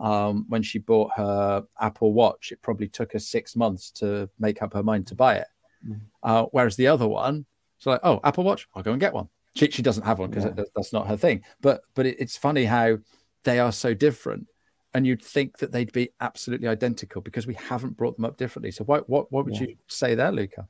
um, 0.00 0.46
when 0.48 0.62
she 0.62 0.78
bought 0.78 1.10
her 1.16 1.64
Apple 1.80 2.12
Watch, 2.12 2.52
it 2.52 2.62
probably 2.62 2.88
took 2.88 3.12
her 3.12 3.18
six 3.18 3.56
months 3.56 3.90
to 3.92 4.28
make 4.38 4.62
up 4.62 4.72
her 4.72 4.82
mind 4.82 5.06
to 5.08 5.14
buy 5.14 5.36
it. 5.36 5.48
Mm. 5.86 6.00
Uh, 6.22 6.46
whereas 6.52 6.76
the 6.76 6.86
other 6.86 7.08
one, 7.08 7.44
she's 7.78 7.86
like, 7.86 8.00
"Oh, 8.02 8.20
Apple 8.24 8.44
Watch, 8.44 8.68
I'll 8.74 8.82
go 8.82 8.92
and 8.92 9.00
get 9.00 9.12
one." 9.12 9.28
She, 9.54 9.70
she 9.70 9.82
doesn't 9.82 10.04
have 10.04 10.18
one 10.18 10.30
because 10.30 10.44
yeah. 10.44 10.64
that's 10.74 10.92
not 10.92 11.08
her 11.08 11.16
thing. 11.16 11.44
But 11.60 11.82
but 11.94 12.06
it, 12.06 12.16
it's 12.18 12.36
funny 12.36 12.64
how 12.64 12.98
they 13.44 13.58
are 13.58 13.72
so 13.72 13.92
different, 13.92 14.46
and 14.94 15.06
you'd 15.06 15.22
think 15.22 15.58
that 15.58 15.72
they'd 15.72 15.92
be 15.92 16.10
absolutely 16.20 16.68
identical 16.68 17.20
because 17.20 17.46
we 17.46 17.54
haven't 17.54 17.96
brought 17.96 18.16
them 18.16 18.24
up 18.24 18.36
differently. 18.36 18.70
So 18.70 18.84
what 18.84 19.08
what 19.08 19.30
what 19.30 19.44
would 19.44 19.56
yeah. 19.56 19.68
you 19.68 19.76
say 19.88 20.14
there, 20.14 20.32
Luca? 20.32 20.68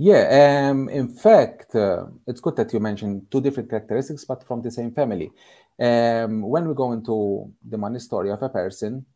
Yeah, 0.00 0.68
um, 0.70 0.88
in 0.88 1.08
fact, 1.08 1.74
uh, 1.74 2.06
it's 2.28 2.40
good 2.40 2.54
that 2.54 2.72
you 2.72 2.78
mentioned 2.78 3.26
two 3.32 3.40
different 3.40 3.68
characteristics, 3.68 4.24
but 4.24 4.46
from 4.46 4.62
the 4.62 4.70
same 4.70 4.92
family. 4.92 5.32
Um, 5.80 6.42
when 6.42 6.66
we 6.66 6.74
go 6.74 6.92
into 6.92 7.52
the 7.62 7.78
money 7.78 8.00
story 8.00 8.30
of 8.30 8.42
a 8.42 8.48
person, 8.48 9.06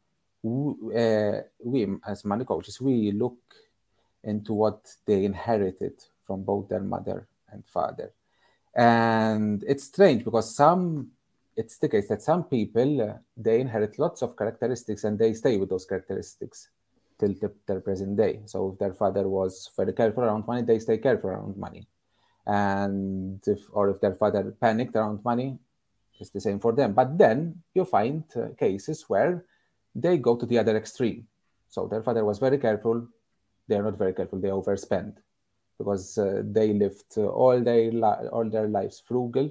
we, 0.42 0.96
uh, 0.96 1.40
we, 1.64 1.86
as 2.06 2.24
money 2.24 2.44
coaches, 2.44 2.80
we 2.80 3.12
look 3.12 3.38
into 4.24 4.52
what 4.52 4.94
they 5.06 5.24
inherited 5.24 5.94
from 6.26 6.42
both 6.44 6.68
their 6.68 6.80
mother 6.80 7.26
and 7.50 7.64
father. 7.66 8.12
And 8.74 9.62
it's 9.66 9.84
strange 9.84 10.24
because 10.24 10.54
some, 10.54 11.10
it's 11.56 11.78
the 11.78 11.88
case 11.88 12.08
that 12.08 12.22
some 12.22 12.44
people, 12.44 13.02
uh, 13.02 13.14
they 13.36 13.60
inherit 13.60 13.98
lots 13.98 14.22
of 14.22 14.36
characteristics 14.36 15.04
and 15.04 15.18
they 15.18 15.34
stay 15.34 15.56
with 15.56 15.68
those 15.68 15.84
characteristics 15.84 16.68
till 17.18 17.34
the, 17.34 17.52
their 17.66 17.80
present 17.80 18.16
day. 18.16 18.40
So 18.46 18.72
if 18.72 18.78
their 18.78 18.94
father 18.94 19.28
was 19.28 19.68
very 19.76 19.92
careful 19.92 20.24
around 20.24 20.46
money, 20.46 20.62
they 20.62 20.78
stay 20.78 20.98
careful 20.98 21.30
around 21.30 21.56
money. 21.56 21.86
And 22.46 23.40
if, 23.46 23.60
or 23.72 23.90
if 23.90 24.00
their 24.00 24.14
father 24.14 24.54
panicked 24.60 24.96
around 24.96 25.24
money, 25.24 25.58
it's 26.22 26.30
the 26.30 26.40
same 26.40 26.60
for 26.60 26.72
them. 26.72 26.94
But 26.94 27.18
then 27.18 27.62
you 27.74 27.84
find 27.84 28.24
uh, 28.36 28.54
cases 28.58 29.04
where 29.08 29.44
they 29.94 30.16
go 30.16 30.36
to 30.36 30.46
the 30.46 30.58
other 30.58 30.76
extreme. 30.76 31.26
So 31.68 31.86
their 31.86 32.02
father 32.02 32.24
was 32.24 32.38
very 32.38 32.58
careful. 32.58 33.06
They 33.68 33.76
are 33.76 33.82
not 33.82 33.98
very 33.98 34.14
careful. 34.14 34.40
They 34.40 34.48
overspend 34.48 35.16
because 35.78 36.16
uh, 36.16 36.42
they 36.44 36.72
lived 36.72 37.18
uh, 37.18 37.26
all 37.26 37.60
their 37.60 37.90
li- 37.92 38.28
all 38.32 38.48
their 38.48 38.68
lives 38.68 39.02
frugal, 39.04 39.50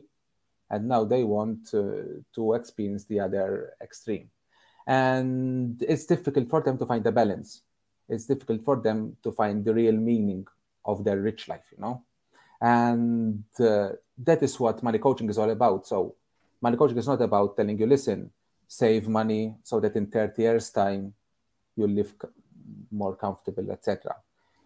and 0.70 0.88
now 0.88 1.04
they 1.04 1.24
want 1.24 1.74
uh, 1.74 2.22
to 2.36 2.54
experience 2.54 3.06
the 3.06 3.20
other 3.20 3.74
extreme. 3.82 4.30
And 4.88 5.82
it's 5.82 6.06
difficult 6.06 6.50
for 6.50 6.62
them 6.62 6.78
to 6.78 6.86
find 6.86 7.04
the 7.04 7.12
balance. 7.12 7.62
It's 8.10 8.25
difficult 8.25 8.63
for 8.63 8.78
them 8.82 9.18
to 9.24 9.32
find 9.32 9.63
the 9.63 9.74
real 9.74 9.96
meaning 9.96 10.48
of 10.86 11.04
their 11.04 11.20
rich 11.20 11.48
life, 11.48 11.66
you 11.72 11.82
know. 11.82 12.04
And 12.62 13.44
uh, 13.60 13.90
that 14.24 14.44
is 14.44 14.60
what 14.60 14.84
money 14.84 15.00
coaching 15.00 15.30
is 15.30 15.38
all 15.38 15.50
about. 15.50 15.88
So 15.88 16.16
money 16.62 16.77
coaching 16.77 16.98
is 16.98 17.08
not 17.08 17.22
about 17.22 17.58
telling 17.58 17.77
you, 17.77 17.86
listen, 17.86 18.30
save 18.68 19.08
money 19.08 19.56
so 19.63 19.80
that 19.80 19.96
in 19.96 20.08
30 20.08 20.41
years' 20.41 20.70
time 20.70 21.13
you 21.75 21.88
live 21.88 22.13
more 22.91 23.15
comfortable, 23.15 23.70
etc. 23.72 24.15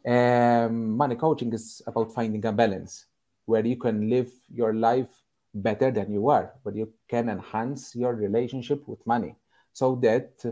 Um, 0.06 0.92
money 0.92 1.16
coaching 1.16 1.52
is 1.54 1.82
about 1.88 2.14
finding 2.14 2.46
a 2.46 2.52
balance 2.52 3.06
where 3.46 3.66
you 3.66 3.78
can 3.78 4.10
live 4.10 4.32
your 4.54 4.74
life 4.74 5.10
better 5.54 5.90
than 5.90 6.12
you 6.12 6.30
are, 6.30 6.54
where 6.64 6.76
you 6.76 6.92
can 7.08 7.30
enhance 7.30 7.96
your 7.96 8.14
relationship 8.14 8.88
with 8.88 9.06
money 9.08 9.36
so 9.74 9.96
that 10.02 10.44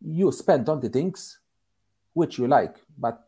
you 0.00 0.32
spend 0.32 0.68
on 0.68 0.80
the 0.80 0.88
things 0.88 1.38
which 2.12 2.38
you 2.38 2.48
like. 2.48 2.76
But 2.98 3.24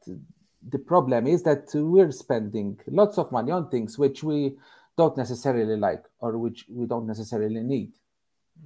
the 0.68 0.78
problem 0.78 1.26
is 1.26 1.42
that 1.44 1.68
we're 1.74 2.12
spending 2.12 2.78
lots 2.86 3.18
of 3.18 3.32
money 3.32 3.50
on 3.50 3.70
things 3.70 3.98
which 3.98 4.22
we 4.22 4.56
don't 5.00 5.16
necessarily 5.16 5.76
like 5.76 6.04
or 6.20 6.36
which 6.44 6.66
we 6.68 6.84
don't 6.86 7.06
necessarily 7.06 7.62
need, 7.74 7.92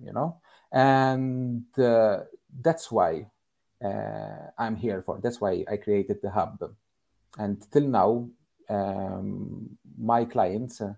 you 0.06 0.12
know? 0.12 0.40
And 0.72 1.66
uh, 1.78 2.20
that's 2.66 2.90
why 2.90 3.26
uh, 3.84 4.50
I'm 4.58 4.76
here 4.76 5.00
for. 5.02 5.20
That's 5.22 5.40
why 5.40 5.64
I 5.70 5.76
created 5.76 6.18
the 6.22 6.30
hub. 6.30 6.58
And 7.38 7.56
till 7.72 7.88
now, 8.00 8.28
um, 8.68 9.78
my 9.96 10.24
clients 10.24 10.80
uh, 10.80 10.94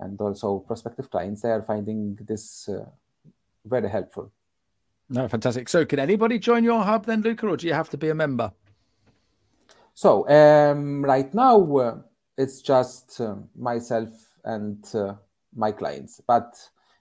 and 0.00 0.18
also 0.20 0.60
prospective 0.60 1.10
clients, 1.10 1.42
they 1.42 1.50
are 1.50 1.62
finding 1.62 2.18
this 2.30 2.68
uh, 2.68 2.86
very 3.64 3.90
helpful. 3.90 4.32
No, 5.10 5.28
fantastic. 5.28 5.68
So, 5.68 5.84
can 5.84 5.98
anybody 5.98 6.38
join 6.38 6.64
your 6.64 6.82
hub 6.82 7.06
then, 7.06 7.22
Luca, 7.22 7.46
or 7.48 7.56
do 7.56 7.66
you 7.66 7.74
have 7.74 7.90
to 7.90 7.96
be 7.96 8.10
a 8.10 8.14
member? 8.14 8.52
So, 9.94 10.28
um, 10.28 11.04
right 11.04 11.32
now, 11.34 11.76
uh, 11.76 11.96
it's 12.36 12.62
just 12.62 13.20
uh, 13.20 13.36
myself 13.56 14.27
and 14.44 14.84
uh, 14.94 15.14
my 15.54 15.72
clients. 15.72 16.20
But 16.26 16.56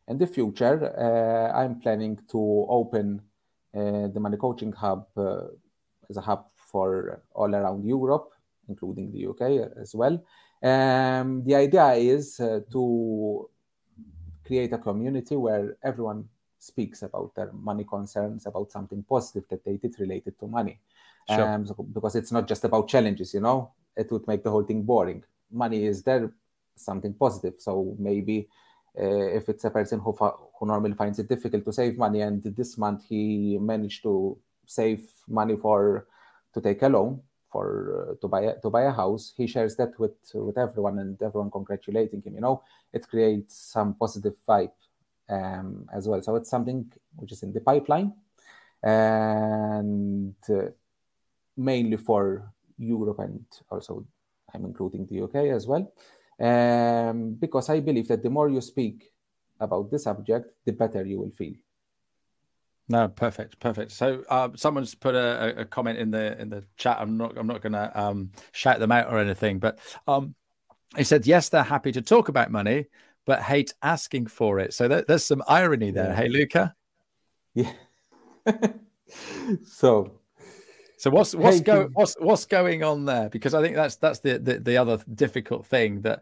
in 0.07 0.17
the 0.17 0.27
future, 0.27 0.93
uh, 0.97 1.57
I'm 1.57 1.79
planning 1.79 2.19
to 2.31 2.65
open 2.69 3.21
uh, 3.75 4.07
the 4.07 4.19
Money 4.19 4.37
Coaching 4.37 4.71
Hub 4.71 5.07
as 6.09 6.17
a 6.17 6.21
hub 6.21 6.47
for 6.55 7.21
all 7.33 7.53
around 7.53 7.85
Europe, 7.85 8.31
including 8.69 9.11
the 9.11 9.27
UK 9.27 9.71
as 9.79 9.93
well. 9.93 10.23
Um, 10.63 11.43
the 11.43 11.55
idea 11.55 11.93
is 11.93 12.37
to 12.37 13.49
create 14.45 14.73
a 14.73 14.77
community 14.77 15.35
where 15.35 15.77
everyone 15.83 16.29
speaks 16.59 17.03
about 17.03 17.35
their 17.35 17.51
money 17.53 17.83
concerns, 17.83 18.45
about 18.45 18.71
something 18.71 19.03
positive 19.03 19.47
that 19.49 19.63
they 19.63 19.77
did 19.77 19.99
related 19.99 20.39
to 20.39 20.47
money. 20.47 20.79
Sure. 21.29 21.47
Um, 21.47 21.67
so, 21.67 21.73
because 21.73 22.15
it's 22.15 22.31
not 22.31 22.47
just 22.47 22.63
about 22.63 22.87
challenges, 22.87 23.33
you 23.33 23.41
know, 23.41 23.71
it 23.95 24.11
would 24.11 24.27
make 24.27 24.43
the 24.43 24.51
whole 24.51 24.63
thing 24.63 24.83
boring. 24.83 25.23
Money 25.51 25.85
is 25.85 26.03
there, 26.03 26.31
something 26.79 27.13
positive. 27.13 27.55
So 27.59 27.95
maybe 27.99 28.47
uh, 28.99 29.27
if 29.35 29.49
it's 29.49 29.65
a 29.65 29.69
person 29.69 29.99
who, 29.99 30.11
who 30.11 30.65
normally 30.65 30.95
finds 30.95 31.19
it 31.19 31.29
difficult 31.29 31.65
to 31.65 31.73
save 31.73 31.97
money, 31.97 32.21
and 32.21 32.43
this 32.43 32.77
month 32.77 33.03
he 33.07 33.57
managed 33.59 34.03
to 34.03 34.37
save 34.65 35.07
money 35.27 35.55
for 35.55 36.07
to 36.53 36.61
take 36.61 36.81
a 36.81 36.89
loan 36.89 37.21
for 37.51 38.09
uh, 38.11 38.15
to 38.21 38.27
buy 38.27 38.41
a, 38.41 38.59
to 38.59 38.69
buy 38.69 38.83
a 38.83 38.91
house, 38.91 39.33
he 39.37 39.47
shares 39.47 39.75
that 39.77 39.97
with 39.99 40.17
with 40.33 40.57
everyone, 40.57 40.99
and 40.99 41.21
everyone 41.21 41.51
congratulating 41.51 42.21
him. 42.21 42.35
You 42.35 42.41
know, 42.41 42.63
it 42.91 43.07
creates 43.07 43.55
some 43.55 43.93
positive 43.95 44.35
vibe 44.47 44.71
um, 45.29 45.87
as 45.93 46.07
well. 46.07 46.21
So 46.21 46.35
it's 46.35 46.49
something 46.49 46.91
which 47.15 47.31
is 47.31 47.43
in 47.43 47.53
the 47.53 47.61
pipeline 47.61 48.13
and 48.83 50.35
uh, 50.49 50.69
mainly 51.55 51.97
for 51.97 52.51
Europe 52.77 53.19
and 53.19 53.45
also 53.69 54.05
I'm 54.53 54.65
including 54.65 55.07
the 55.07 55.23
UK 55.23 55.35
as 55.49 55.67
well. 55.67 55.91
Um, 56.39 57.33
because 57.33 57.69
I 57.69 57.79
believe 57.79 58.07
that 58.09 58.21
the 58.21 58.29
more 58.29 58.49
you 58.49 58.61
speak 58.61 59.11
about 59.59 59.89
the 59.89 59.99
subject, 59.99 60.53
the 60.65 60.71
better 60.71 61.05
you 61.05 61.19
will 61.19 61.31
feel. 61.31 61.53
No, 62.89 63.07
perfect, 63.07 63.59
perfect. 63.59 63.91
So 63.91 64.23
uh, 64.29 64.49
someone's 64.55 64.95
put 64.95 65.13
a, 65.13 65.61
a, 65.61 65.65
comment 65.65 65.99
in 65.99 66.09
the 66.09 66.39
in 66.39 66.49
the 66.49 66.63
chat. 66.77 66.97
I'm 66.99 67.17
not 67.17 67.37
I'm 67.37 67.47
not 67.47 67.61
going 67.61 67.73
to 67.73 67.91
um, 67.99 68.31
shout 68.53 68.79
them 68.79 68.93
out 68.93 69.11
or 69.11 69.19
anything, 69.19 69.59
but 69.59 69.79
um, 70.07 70.35
he 70.95 71.03
said 71.03 71.27
yes, 71.27 71.49
they're 71.49 71.63
happy 71.63 71.91
to 71.91 72.01
talk 72.01 72.29
about 72.29 72.49
money, 72.49 72.85
but 73.25 73.41
hate 73.41 73.73
asking 73.81 74.27
for 74.27 74.59
it. 74.59 74.73
So 74.73 74.87
there's 74.87 75.25
some 75.25 75.43
irony 75.47 75.91
there. 75.91 76.09
Yeah. 76.09 76.15
Hey, 76.15 76.29
Luca. 76.29 76.75
Yeah. 77.53 77.73
so, 79.65 80.19
so 81.07 81.11
what's 81.11 81.35
what's 81.35 81.57
hey, 81.57 81.63
going 81.63 81.89
what's 81.93 82.15
what's 82.19 82.45
going 82.45 82.83
on 82.83 83.05
there? 83.05 83.29
Because 83.29 83.53
I 83.53 83.61
think 83.61 83.75
that's 83.75 83.95
that's 83.95 84.19
the, 84.19 84.39
the 84.39 84.59
the 84.59 84.77
other 84.77 84.99
difficult 85.15 85.65
thing 85.65 86.01
that 86.01 86.21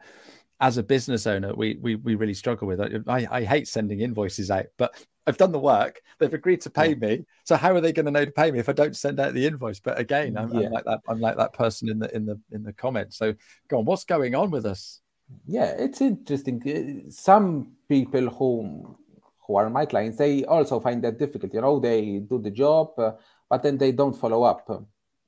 as 0.62 0.78
a 0.78 0.84
business 0.84 1.28
owner 1.28 1.54
we 1.54 1.78
we 1.82 1.96
we 1.96 2.16
really 2.16 2.34
struggle 2.34 2.68
with. 2.68 2.80
I, 3.08 3.28
I 3.30 3.44
hate 3.44 3.68
sending 3.68 4.02
invoices 4.02 4.52
out, 4.52 4.68
but 4.78 4.96
I've 5.28 5.38
done 5.38 5.52
the 5.52 5.60
work. 5.60 6.02
They've 6.20 6.34
agreed 6.34 6.62
to 6.62 6.70
pay 6.70 6.90
yeah. 6.90 6.96
me. 6.96 7.26
So 7.46 7.56
how 7.56 7.74
are 7.74 7.82
they 7.82 7.94
going 7.94 8.06
to 8.06 8.12
know 8.12 8.26
to 8.26 8.32
pay 8.32 8.52
me 8.52 8.60
if 8.60 8.70
I 8.70 8.74
don't 8.74 8.96
send 8.96 9.20
out 9.20 9.34
the 9.34 9.48
invoice? 9.48 9.80
But 9.80 10.00
again, 10.00 10.38
I'm, 10.38 10.54
yeah. 10.54 10.68
I'm 10.68 10.72
like 10.72 10.86
that. 10.86 11.00
I'm 11.10 11.20
like 11.20 11.38
that 11.38 11.54
person 11.54 11.90
in 11.90 12.00
the 12.00 12.16
in 12.16 12.26
the 12.26 12.40
in 12.52 12.64
the 12.64 12.74
comments. 12.74 13.18
So 13.18 13.34
go 13.68 13.80
on. 13.80 13.86
What's 13.86 14.06
going 14.06 14.36
on 14.36 14.52
with 14.52 14.66
us? 14.66 15.02
yeah 15.46 15.74
it's 15.78 16.02
interesting 16.02 16.62
uh, 16.68 17.10
some 17.10 17.72
people 17.90 18.30
who 18.30 18.98
who 19.46 19.56
are 19.56 19.70
my 19.70 19.86
clients 19.86 20.18
they 20.18 20.44
also 20.46 20.80
find 20.80 21.04
that 21.04 21.20
difficult 21.20 21.54
you 21.54 21.62
know 21.62 21.80
they 21.80 22.20
do 22.20 22.40
the 22.40 22.52
job 22.52 22.92
uh, 23.00 23.12
but 23.56 23.64
then 23.64 23.78
they 23.78 23.94
don't 23.94 24.18
follow 24.18 24.44
up. 24.44 24.68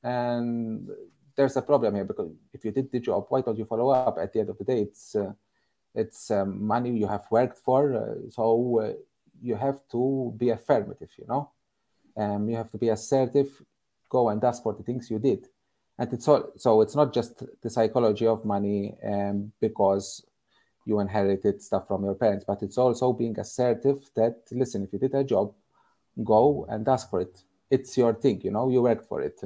And 0.04 0.90
there's 1.38 1.56
a 1.56 1.62
problem 1.62 1.96
here 1.96 2.04
because 2.04 2.30
if 2.54 2.66
you 2.66 2.72
did 2.72 2.92
the 2.92 3.00
job 3.00 3.26
why 3.30 3.40
don't 3.40 3.58
you 3.58 3.64
follow 3.64 3.90
up? 3.92 4.18
At 4.18 4.34
the 4.34 4.42
end 4.42 4.50
of 4.50 4.58
the 4.58 4.66
day 4.66 4.82
it's 4.82 5.16
uh, 5.16 5.32
it's 5.96 6.30
um, 6.30 6.50
money 6.76 6.92
you 7.02 7.08
have 7.08 7.26
worked 7.32 7.58
for 7.58 7.82
uh, 7.96 8.30
so 8.30 8.44
uh, 8.82 8.94
you 9.42 9.56
have 9.56 9.80
to 9.94 10.34
be 10.36 10.50
affirmative 10.50 11.12
you 11.18 11.26
know? 11.32 11.52
Um, 12.18 12.50
you 12.50 12.58
have 12.58 12.70
to 12.72 12.78
be 12.78 12.90
assertive 12.90 13.50
go 14.10 14.28
and 14.28 14.44
ask 14.44 14.62
for 14.62 14.74
the 14.74 14.84
things 14.84 15.10
you 15.10 15.20
did. 15.20 15.48
And 15.98 16.12
it's 16.12 16.28
all, 16.28 16.52
so 16.58 16.82
it's 16.82 16.98
not 16.98 17.14
just 17.14 17.32
the 17.64 17.70
psychology 17.70 18.28
of 18.28 18.44
money 18.44 18.94
um, 19.06 19.54
because 19.62 20.26
you 20.86 21.00
inherited 21.00 21.62
stuff 21.62 21.88
from 21.88 22.04
your 22.04 22.16
parents 22.16 22.44
but 22.46 22.62
it's 22.62 22.78
also 22.78 23.14
being 23.14 23.40
assertive 23.40 24.00
that 24.18 24.36
listen 24.52 24.84
if 24.84 24.92
you 24.92 25.00
did 25.00 25.16
a 25.16 25.24
job 25.24 25.54
go 26.24 26.66
and 26.70 26.86
ask 26.90 27.10
for 27.10 27.22
it 27.22 27.44
it's 27.70 27.98
your 27.98 28.14
thing 28.14 28.42
you 28.44 28.52
know 28.52 28.70
you 28.70 28.82
worked 28.82 29.08
for 29.08 29.22
it. 29.22 29.40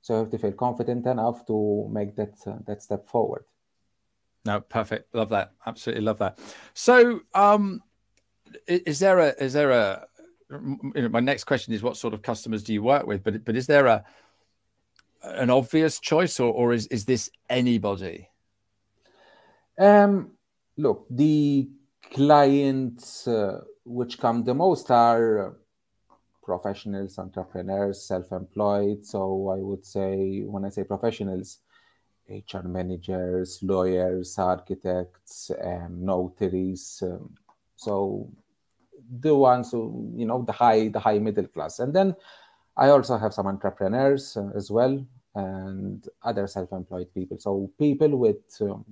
So 0.00 0.14
you 0.14 0.20
have 0.20 0.30
to 0.30 0.38
feel 0.38 0.52
confident 0.52 1.06
enough 1.06 1.46
to 1.46 1.88
make 1.92 2.16
that 2.16 2.34
uh, 2.46 2.58
that 2.66 2.82
step 2.82 3.06
forward. 3.06 3.44
No 4.44 4.60
perfect. 4.60 5.14
Love 5.14 5.28
that. 5.30 5.52
Absolutely 5.66 6.04
love 6.04 6.18
that. 6.18 6.38
So 6.74 7.20
um 7.34 7.82
is 8.66 8.98
there 8.98 9.18
a 9.18 9.28
is 9.38 9.52
there 9.52 9.70
a 9.70 10.06
you 10.50 10.90
know, 10.94 11.08
my 11.08 11.20
next 11.20 11.44
question 11.44 11.74
is 11.74 11.82
what 11.82 11.96
sort 11.96 12.14
of 12.14 12.22
customers 12.22 12.62
do 12.62 12.72
you 12.72 12.82
work 12.82 13.06
with? 13.06 13.22
But 13.22 13.44
but 13.44 13.56
is 13.56 13.66
there 13.66 13.86
a 13.86 14.04
an 15.22 15.50
obvious 15.50 15.98
choice, 15.98 16.40
or, 16.40 16.52
or 16.52 16.72
is, 16.72 16.86
is 16.88 17.04
this 17.04 17.30
anybody? 17.48 18.28
Um, 19.78 20.32
look, 20.76 21.06
the 21.10 21.68
clients 22.12 23.26
uh, 23.28 23.62
which 23.84 24.18
come 24.18 24.44
the 24.44 24.54
most 24.54 24.90
are 24.90 25.56
professionals, 26.48 27.18
entrepreneurs, 27.18 28.02
self-employed. 28.12 29.04
So 29.04 29.20
I 29.56 29.60
would 29.68 29.84
say, 29.84 30.40
when 30.52 30.64
I 30.64 30.70
say 30.70 30.84
professionals, 30.84 31.58
HR 32.28 32.66
managers, 32.78 33.58
lawyers, 33.62 34.38
architects, 34.38 35.50
um, 35.62 35.92
notaries. 36.12 37.02
Um, 37.02 37.34
so 37.76 38.30
the 39.26 39.34
ones 39.34 39.70
who 39.72 39.82
you 40.20 40.26
know 40.26 40.40
the 40.50 40.56
high 40.62 40.88
the 40.88 41.00
high 41.08 41.18
middle 41.18 41.48
class, 41.54 41.78
and 41.84 41.92
then 41.98 42.16
I 42.76 42.88
also 42.94 43.18
have 43.18 43.34
some 43.34 43.46
entrepreneurs 43.46 44.24
uh, 44.36 44.50
as 44.60 44.70
well 44.70 44.94
and 45.34 46.08
other 46.22 46.46
self-employed 46.46 47.10
people. 47.14 47.38
So 47.38 47.70
people 47.78 48.12
with 48.24 48.44
um, 48.60 48.84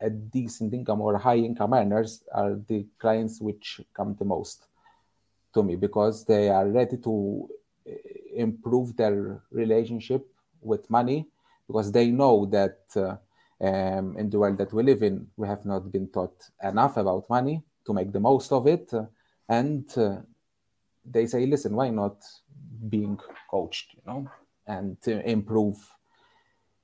a 0.00 0.10
decent 0.10 0.72
income 0.74 1.00
or 1.00 1.18
high 1.18 1.40
income 1.48 1.74
earners 1.74 2.24
are 2.32 2.54
the 2.70 2.86
clients 2.98 3.40
which 3.40 3.80
come 3.96 4.16
the 4.18 4.24
most 4.24 4.66
to 5.56 5.62
me 5.62 5.74
because 5.76 6.24
they 6.24 6.50
are 6.50 6.68
ready 6.68 6.98
to 6.98 7.48
uh, 7.88 7.92
improve 8.34 8.96
their 8.96 9.42
relationship 9.50 10.22
with 10.60 10.88
money 10.90 11.26
because 11.66 11.90
they 11.90 12.08
know 12.10 12.46
that 12.46 12.80
uh, 12.96 13.16
um, 13.66 14.16
in 14.18 14.28
the 14.30 14.38
world 14.38 14.58
that 14.58 14.72
we 14.72 14.82
live 14.82 15.02
in, 15.02 15.26
we 15.36 15.48
have 15.48 15.64
not 15.64 15.90
been 15.90 16.08
taught 16.08 16.36
enough 16.62 16.96
about 16.98 17.28
money 17.30 17.62
to 17.86 17.94
make 17.94 18.12
the 18.12 18.20
most 18.20 18.52
of 18.52 18.66
it. 18.66 18.92
Uh, 18.92 19.06
and 19.48 19.84
uh, 19.96 20.16
they 21.04 21.26
say, 21.26 21.46
listen, 21.46 21.74
why 21.74 21.88
not 21.88 22.18
being 22.88 23.18
coached, 23.50 23.94
you 23.94 24.02
know, 24.06 24.30
and 24.66 25.00
to 25.02 25.26
improve 25.28 25.78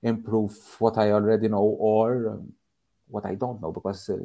improve 0.02 0.56
what 0.80 0.98
I 0.98 1.12
already 1.12 1.46
know 1.46 1.76
or 1.78 2.30
um, 2.30 2.52
what 3.12 3.26
I 3.26 3.34
don't 3.34 3.60
know 3.60 3.72
because 3.72 4.08
uh, 4.08 4.16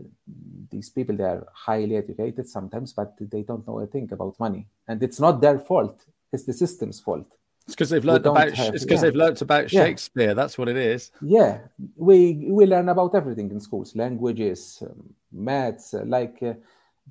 these 0.71 0.89
people 0.89 1.15
they 1.15 1.23
are 1.23 1.47
highly 1.54 1.97
educated 1.97 2.47
sometimes, 2.47 2.93
but 2.93 3.13
they 3.19 3.43
don't 3.43 3.67
know 3.67 3.80
a 3.80 3.88
thing 3.88 4.10
about 4.12 4.39
money, 4.39 4.67
and 4.88 5.02
it's 5.04 5.19
not 5.19 5.41
their 5.41 5.60
fault; 5.60 6.06
it's 6.32 6.43
the 6.43 6.54
system's 6.54 7.00
fault. 7.00 7.28
It's 7.65 7.76
because 7.76 7.89
they've 7.89 8.06
learned 8.06 8.26
about 8.26 8.54
have, 8.54 8.73
it's 8.73 8.86
because 8.86 9.04
yeah. 9.04 9.10
they've 9.10 9.15
learned 9.15 9.41
about 9.41 9.69
Shakespeare. 9.69 10.30
Yeah. 10.30 10.34
That's 10.34 10.58
what 10.58 10.69
it 10.69 10.78
is. 10.78 11.12
Yeah, 11.21 11.60
we 11.95 12.47
we 12.50 12.65
learn 12.65 12.89
about 12.89 13.13
everything 13.13 13.52
in 13.52 13.60
schools, 13.60 13.95
languages, 13.95 14.82
um, 14.82 15.13
maths, 15.32 15.93
uh, 15.93 16.04
like. 16.06 16.41
Uh, 16.41 16.54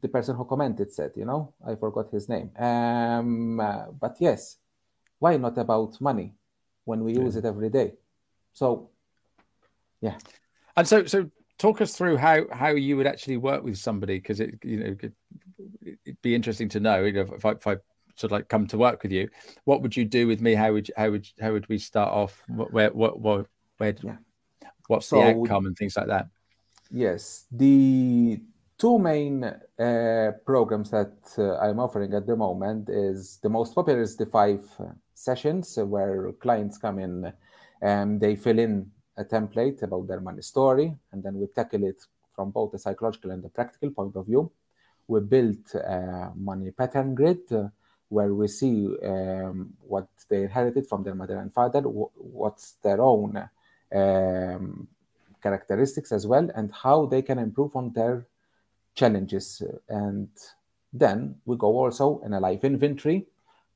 the 0.00 0.08
person 0.08 0.36
who 0.36 0.44
commented 0.44 0.92
said, 0.92 1.12
you 1.16 1.24
know, 1.24 1.54
I 1.66 1.74
forgot 1.74 2.10
his 2.10 2.28
name. 2.28 2.50
Um, 2.58 3.58
uh, 3.58 3.86
but 3.98 4.16
yes, 4.20 4.58
why 5.18 5.36
not 5.36 5.56
about 5.58 6.00
money 6.00 6.34
when 6.84 7.02
we 7.02 7.14
use 7.14 7.36
it 7.36 7.44
every 7.44 7.70
day? 7.70 7.94
So, 8.52 8.90
yeah. 10.00 10.16
And 10.76 10.86
so, 10.86 11.04
so 11.06 11.30
talk 11.58 11.80
us 11.80 11.96
through 11.96 12.16
how 12.16 12.44
how 12.52 12.68
you 12.68 12.96
would 12.96 13.06
actually 13.06 13.36
work 13.36 13.62
with 13.62 13.78
somebody 13.78 14.18
because 14.18 14.40
it 14.40 14.58
you 14.62 14.76
know 14.78 14.96
it'd 15.82 16.22
be 16.22 16.34
interesting 16.34 16.68
to 16.68 16.80
know 16.80 17.04
you 17.04 17.12
know 17.12 17.26
if 17.34 17.44
I, 17.44 17.50
if 17.52 17.66
I 17.66 17.76
sort 18.16 18.24
of 18.24 18.32
like 18.32 18.48
come 18.48 18.66
to 18.68 18.78
work 18.78 19.02
with 19.02 19.12
you 19.12 19.28
what 19.64 19.82
would 19.82 19.96
you 19.96 20.04
do 20.04 20.26
with 20.26 20.40
me? 20.40 20.54
How 20.54 20.72
would 20.72 20.88
you, 20.88 20.94
how 20.96 21.10
would 21.10 21.28
how 21.40 21.52
would 21.52 21.68
we 21.68 21.78
start 21.78 22.12
off? 22.12 22.42
Where 22.48 22.90
what 22.90 23.20
what 23.20 23.46
where 23.78 23.94
yeah. 24.02 24.16
what's 24.86 25.06
so, 25.06 25.20
the 25.20 25.26
outcome 25.26 25.66
and 25.66 25.76
things 25.76 25.96
like 25.96 26.06
that? 26.06 26.28
Yes. 26.90 27.46
The 27.50 28.40
two 28.78 28.98
main 28.98 29.44
uh, 29.44 30.32
programs 30.44 30.90
that 30.90 31.14
uh, 31.38 31.56
i'm 31.58 31.80
offering 31.80 32.12
at 32.12 32.26
the 32.26 32.36
moment 32.36 32.90
is 32.90 33.38
the 33.42 33.48
most 33.48 33.74
popular 33.74 34.02
is 34.02 34.16
the 34.16 34.26
five 34.26 34.60
sessions 35.14 35.78
where 35.78 36.30
clients 36.40 36.76
come 36.76 36.98
in 36.98 37.32
and 37.80 38.20
they 38.20 38.36
fill 38.36 38.58
in 38.58 38.90
a 39.16 39.24
template 39.24 39.82
about 39.82 40.06
their 40.06 40.20
money 40.20 40.42
story, 40.42 40.94
and 41.12 41.22
then 41.22 41.34
we 41.38 41.46
tackle 41.46 41.84
it 41.84 42.02
from 42.34 42.50
both 42.50 42.72
the 42.72 42.78
psychological 42.78 43.30
and 43.30 43.42
the 43.42 43.48
practical 43.48 43.90
point 43.90 44.16
of 44.16 44.26
view. 44.26 44.50
We 45.08 45.20
built 45.20 45.74
a 45.74 46.32
money 46.36 46.70
pattern 46.70 47.14
grid 47.14 47.50
uh, 47.52 47.68
where 48.08 48.34
we 48.34 48.48
see 48.48 48.94
um, 49.04 49.72
what 49.80 50.08
they 50.28 50.42
inherited 50.42 50.86
from 50.88 51.02
their 51.02 51.14
mother 51.14 51.38
and 51.38 51.52
father, 51.52 51.80
what's 51.82 52.72
their 52.82 53.00
own 53.00 53.48
um, 53.94 54.88
characteristics 55.42 56.12
as 56.12 56.26
well, 56.26 56.48
and 56.54 56.72
how 56.72 57.06
they 57.06 57.22
can 57.22 57.38
improve 57.38 57.74
on 57.74 57.92
their 57.92 58.26
challenges. 58.94 59.62
And 59.88 60.28
then 60.92 61.36
we 61.44 61.56
go 61.56 61.78
also 61.78 62.20
in 62.24 62.32
a 62.32 62.40
life 62.40 62.64
inventory 62.64 63.26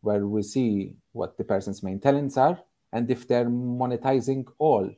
where 0.03 0.27
we 0.27 0.43
see 0.43 0.95
what 1.13 1.37
the 1.37 1.45
person's 1.45 1.83
main 1.83 2.01
talents 2.01 2.37
are 2.37 2.59
and 2.93 3.11
if 3.11 3.29
they're 3.29 3.45
monetizing 3.45 4.47
all 4.59 4.91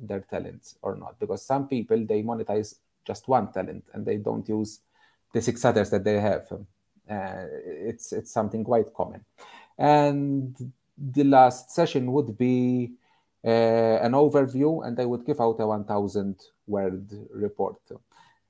their 0.00 0.20
talents 0.20 0.76
or 0.82 0.96
not. 0.96 1.18
Because 1.18 1.42
some 1.44 1.68
people 1.68 2.04
they 2.06 2.22
monetize 2.22 2.76
just 3.04 3.28
one 3.28 3.52
talent 3.52 3.84
and 3.92 4.04
they 4.04 4.16
don't 4.16 4.48
use 4.48 4.80
the 5.32 5.40
six 5.40 5.64
others 5.64 5.90
that 5.90 6.04
they 6.04 6.20
have. 6.20 6.46
Uh, 7.10 7.46
it's 7.64 8.12
it's 8.12 8.30
something 8.30 8.64
quite 8.64 8.92
common. 8.94 9.24
And 9.78 10.54
the 10.96 11.24
last 11.24 11.70
session 11.70 12.12
would 12.12 12.36
be 12.36 12.92
uh, 13.44 13.48
an 14.06 14.12
overview 14.12 14.86
and 14.86 15.00
i 15.00 15.04
would 15.06 15.24
give 15.24 15.40
out 15.40 15.58
a 15.60 15.66
1000 15.66 16.36
word 16.66 17.06
report 17.32 17.78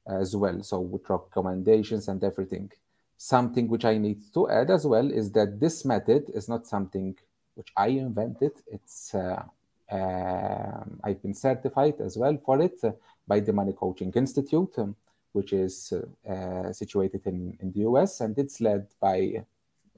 as 0.07 0.35
well. 0.35 0.63
So 0.63 0.81
with 0.81 1.09
recommendations 1.09 2.09
and 2.09 2.23
everything. 2.25 2.71
Something 3.17 3.69
which 3.69 3.85
i 3.85 3.99
need 3.99 4.21
to 4.35 4.49
add 4.49 4.71
as 4.71 4.87
well 4.87 5.11
is 5.11 5.31
that 5.33 5.61
this 5.61 5.85
method 5.85 6.31
is 6.35 6.49
not 6.49 6.67
something 6.67 7.17
which 7.55 7.71
i 7.77 7.89
invented. 7.89 8.53
It's 8.67 9.15
uh, 9.15 9.45
um, 9.91 11.01
I've 11.03 11.23
been 11.23 11.35
certified 11.35 12.01
as 12.01 12.17
well 12.17 12.39
for 12.45 12.61
it 12.61 12.79
uh, 12.85 12.93
by 13.27 13.41
the 13.41 13.53
Money 13.53 13.73
Coaching 13.73 14.13
Institute, 14.15 14.79
um, 14.79 14.95
which 15.33 15.53
is 15.53 15.93
uh, 16.29 16.73
situated 16.73 17.27
in, 17.27 17.57
in 17.61 17.73
the 17.73 17.81
US, 17.81 18.21
and 18.21 18.39
it's 18.39 18.61
led 18.61 18.87
by 19.01 19.45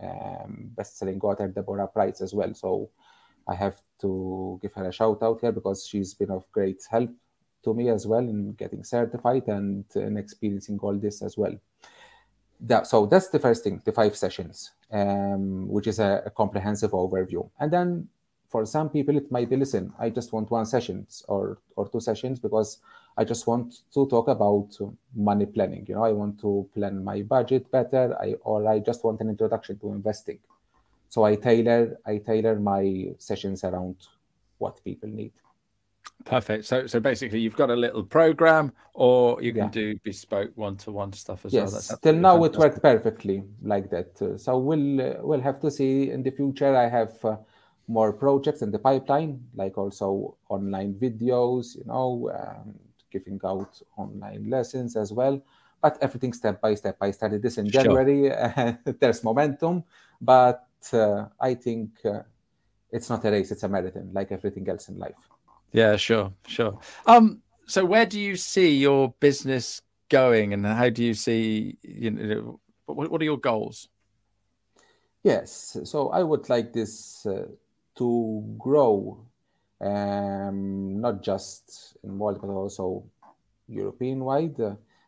um, 0.03 0.71
best-selling 0.77 1.21
author 1.21 1.49
Deborah 1.49 1.89
Price 1.89 2.21
as 2.21 2.35
well. 2.35 2.55
So 2.55 2.91
I 3.47 3.55
have 3.55 3.81
to 4.01 4.59
give 4.63 4.73
her 4.75 4.89
a 4.89 4.93
shout 4.93 5.23
out 5.23 5.41
here 5.41 5.53
because 5.53 5.87
she's 5.87 6.15
been 6.15 6.31
of 6.31 6.51
great 6.53 6.83
help 6.91 7.11
to 7.65 7.75
me 7.75 7.89
as 7.91 8.07
well 8.07 8.21
in 8.21 8.53
getting 8.53 8.85
certified 8.85 9.47
and 9.49 9.85
in 9.95 10.17
experiencing 10.17 10.79
all 10.81 10.95
this 10.95 11.23
as 11.23 11.37
well. 11.37 11.55
That, 12.61 12.87
so 12.87 13.07
that's 13.07 13.29
the 13.29 13.39
first 13.39 13.65
thing, 13.65 13.83
the 13.85 13.93
five 13.93 14.17
sessions, 14.17 14.73
um, 14.93 15.69
which 15.69 15.87
is 15.87 15.99
a, 15.99 16.23
a, 16.27 16.31
comprehensive 16.31 16.93
overview. 16.93 17.51
And 17.59 17.73
then 17.73 18.09
for 18.53 18.67
some 18.67 18.89
people 18.91 19.17
it 19.17 19.33
might 19.33 19.49
be 19.49 19.57
listen 19.57 19.91
i 19.99 20.11
just 20.11 20.33
want 20.35 20.51
one 20.51 20.67
sessions 20.67 21.25
or 21.27 21.59
or 21.77 21.89
two 21.89 22.01
sessions 22.09 22.39
because 22.39 22.79
i 23.17 23.25
just 23.25 23.47
want 23.47 23.69
to 23.95 24.07
talk 24.07 24.29
about 24.29 24.69
money 25.17 25.47
planning. 25.47 25.85
You 25.89 25.95
know 25.97 26.05
i 26.05 26.13
want 26.13 26.39
to 26.41 26.69
plan 26.75 27.03
my 27.03 27.23
budget 27.23 27.71
better. 27.71 28.05
I 28.21 28.35
or 28.43 28.69
i 28.69 28.79
just 28.79 29.05
want 29.05 29.21
an 29.21 29.31
introduction 29.31 29.79
to 29.79 29.93
investing. 29.93 30.39
So 31.09 31.25
i 31.25 31.35
tailor 31.35 31.99
i 32.07 32.19
tailor 32.19 32.57
my 32.61 32.85
sessions 33.19 33.65
around 33.65 33.97
what 34.59 34.85
people 34.85 35.09
need. 35.09 35.33
Perfect. 36.25 36.65
So 36.67 36.87
so 36.87 37.01
basically 37.01 37.41
you've 37.41 37.61
got 37.63 37.71
a 37.71 37.77
little 37.85 38.05
program 38.19 38.73
or 38.95 39.43
you 39.43 39.53
can 39.53 39.65
yeah. 39.65 39.81
do 39.81 39.87
bespoke 40.05 40.53
one-to-one 40.55 41.13
stuff 41.13 41.47
as 41.47 41.53
yes. 41.53 41.73
well 41.73 41.81
yes. 41.81 41.99
Till 42.03 42.15
now 42.15 42.35
fantastic. 42.35 42.55
it 42.55 42.59
worked 42.63 42.83
perfectly 42.91 43.43
like 43.63 43.91
that. 43.91 44.11
So 44.45 44.59
we'll 44.59 45.01
uh, 45.01 45.15
we'll 45.29 45.47
have 45.51 45.61
to 45.65 45.71
see 45.71 46.11
in 46.11 46.23
the 46.23 46.31
future. 46.31 46.77
I 46.77 46.89
have 46.99 47.15
uh, 47.25 47.37
more 47.93 48.13
projects 48.13 48.63
in 48.63 48.71
the 48.71 48.79
pipeline, 48.79 49.41
like 49.55 49.77
also 49.77 50.37
online 50.49 50.95
videos, 50.95 51.77
you 51.77 51.85
know, 51.85 52.31
um, 52.35 52.75
giving 53.11 53.39
out 53.45 53.81
online 53.97 54.49
lessons 54.49 54.97
as 54.97 55.13
well. 55.13 55.43
But 55.83 55.99
everything 56.01 56.33
step 56.33 56.61
by 56.61 56.75
step. 56.75 56.97
I 57.01 57.11
started 57.11 57.43
this 57.43 57.59
in 57.59 57.69
January. 57.69 58.31
Sure. 58.31 58.79
there's 59.01 59.23
momentum, 59.25 59.85
but 60.21 60.67
uh, 60.93 61.27
I 61.41 61.55
think 61.55 61.91
uh, 62.05 62.23
it's 62.91 63.11
not 63.11 63.25
a 63.25 63.31
race; 63.31 63.51
it's 63.51 63.65
a 63.65 63.69
marathon, 63.69 64.11
like 64.13 64.31
everything 64.33 64.69
else 64.69 64.89
in 64.89 64.99
life. 64.99 65.19
Yeah, 65.73 65.97
sure, 65.97 66.33
sure. 66.47 66.79
Um, 67.07 67.43
so 67.67 67.85
where 67.85 68.07
do 68.07 68.21
you 68.21 68.37
see 68.37 68.77
your 68.77 69.15
business 69.19 69.83
going, 70.09 70.53
and 70.53 70.65
how 70.65 70.89
do 70.89 71.03
you 71.03 71.15
see 71.15 71.79
you 71.83 72.11
know 72.13 72.61
what, 72.87 73.11
what 73.11 73.21
are 73.21 73.25
your 73.25 73.39
goals? 73.39 73.89
Yes, 75.25 75.77
so 75.85 76.11
I 76.11 76.23
would 76.23 76.49
like 76.49 76.73
this 76.73 77.25
uh, 77.27 77.47
to 77.97 78.57
grow, 78.59 79.25
um, 79.81 81.01
not 81.01 81.23
just 81.23 81.97
in 82.05 82.19
world 82.19 82.41
but 82.41 82.49
also 82.49 83.05
European 83.69 84.25
wide. 84.25 84.57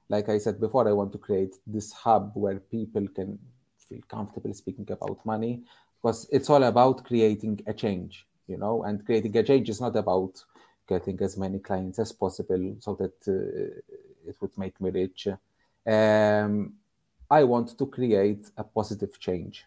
Like 0.09 0.29
I 0.29 0.38
said 0.38 0.61
before, 0.61 0.88
I 0.88 0.92
want 0.92 1.12
to 1.12 1.18
create 1.18 1.55
this 1.66 1.92
hub 1.92 2.33
where 2.35 2.59
people 2.61 3.07
can 3.09 3.38
feel 3.79 4.01
comfortable 4.09 4.53
speaking 4.55 4.90
about 4.90 5.25
money 5.25 5.62
because 6.01 6.29
it's 6.31 6.51
all 6.51 6.62
about 6.64 7.05
creating 7.05 7.61
a 7.66 7.73
change, 7.73 8.27
you 8.47 8.59
know, 8.59 8.83
and 8.85 9.05
creating 9.05 9.37
a 9.37 9.42
change 9.42 9.70
is 9.70 9.81
not 9.81 9.97
about 9.97 10.44
getting 10.87 11.18
as 11.23 11.37
many 11.38 11.59
clients 11.59 11.99
as 11.99 12.12
possible 12.12 12.77
so 12.81 12.94
that 12.94 13.16
uh, 13.27 13.81
it 14.29 14.37
would 14.40 14.57
make 14.59 14.79
me 14.81 14.90
rich. 14.90 15.29
Um, 15.87 16.75
I 17.31 17.44
want 17.44 17.79
to 17.79 17.87
create 17.87 18.51
a 18.57 18.64
positive 18.64 19.18
change 19.18 19.64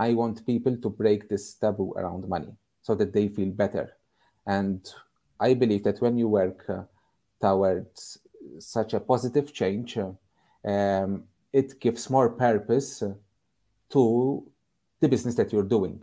I 0.00 0.14
want 0.14 0.46
people 0.46 0.76
to 0.78 0.88
break 0.88 1.28
this 1.28 1.54
taboo 1.54 1.92
around 1.96 2.26
money 2.26 2.52
so 2.80 2.94
that 2.94 3.12
they 3.12 3.28
feel 3.28 3.50
better. 3.50 3.92
And 4.46 4.80
I 5.38 5.52
believe 5.54 5.84
that 5.84 6.00
when 6.00 6.16
you 6.16 6.28
work 6.28 6.64
uh, 6.68 6.84
towards 7.40 8.18
such 8.58 8.94
a 8.94 9.00
positive 9.00 9.52
change, 9.52 9.98
uh, 9.98 10.12
um, 10.64 11.24
it 11.52 11.78
gives 11.80 12.08
more 12.08 12.30
purpose 12.30 13.02
uh, 13.02 13.12
to 13.90 14.50
the 15.00 15.08
business 15.08 15.34
that 15.34 15.52
you're 15.52 15.70
doing. 15.76 16.02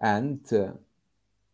And 0.00 0.40
uh, 0.52 0.72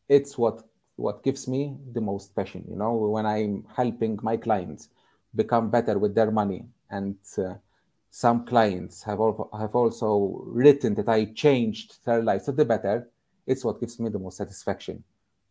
it's 0.08 0.36
what 0.36 0.64
what 0.96 1.22
gives 1.22 1.46
me 1.46 1.76
the 1.92 2.00
most 2.00 2.34
passion 2.34 2.64
you 2.68 2.76
know 2.76 2.92
when 2.92 3.24
i'm 3.24 3.64
helping 3.76 4.18
my 4.22 4.36
clients 4.36 4.88
become 5.34 5.70
better 5.70 5.96
with 5.98 6.14
their 6.14 6.30
money 6.30 6.64
and 6.90 7.16
uh, 7.38 7.54
some 8.10 8.46
clients 8.46 9.02
have, 9.02 9.20
al- 9.20 9.50
have 9.58 9.74
also 9.74 10.42
written 10.46 10.94
that 10.94 11.08
I 11.08 11.26
changed 11.26 12.04
their 12.04 12.22
lives 12.22 12.46
for 12.46 12.52
the 12.52 12.64
better. 12.64 13.08
It's 13.46 13.64
what 13.64 13.80
gives 13.80 13.98
me 13.98 14.08
the 14.08 14.18
most 14.18 14.38
satisfaction. 14.38 15.04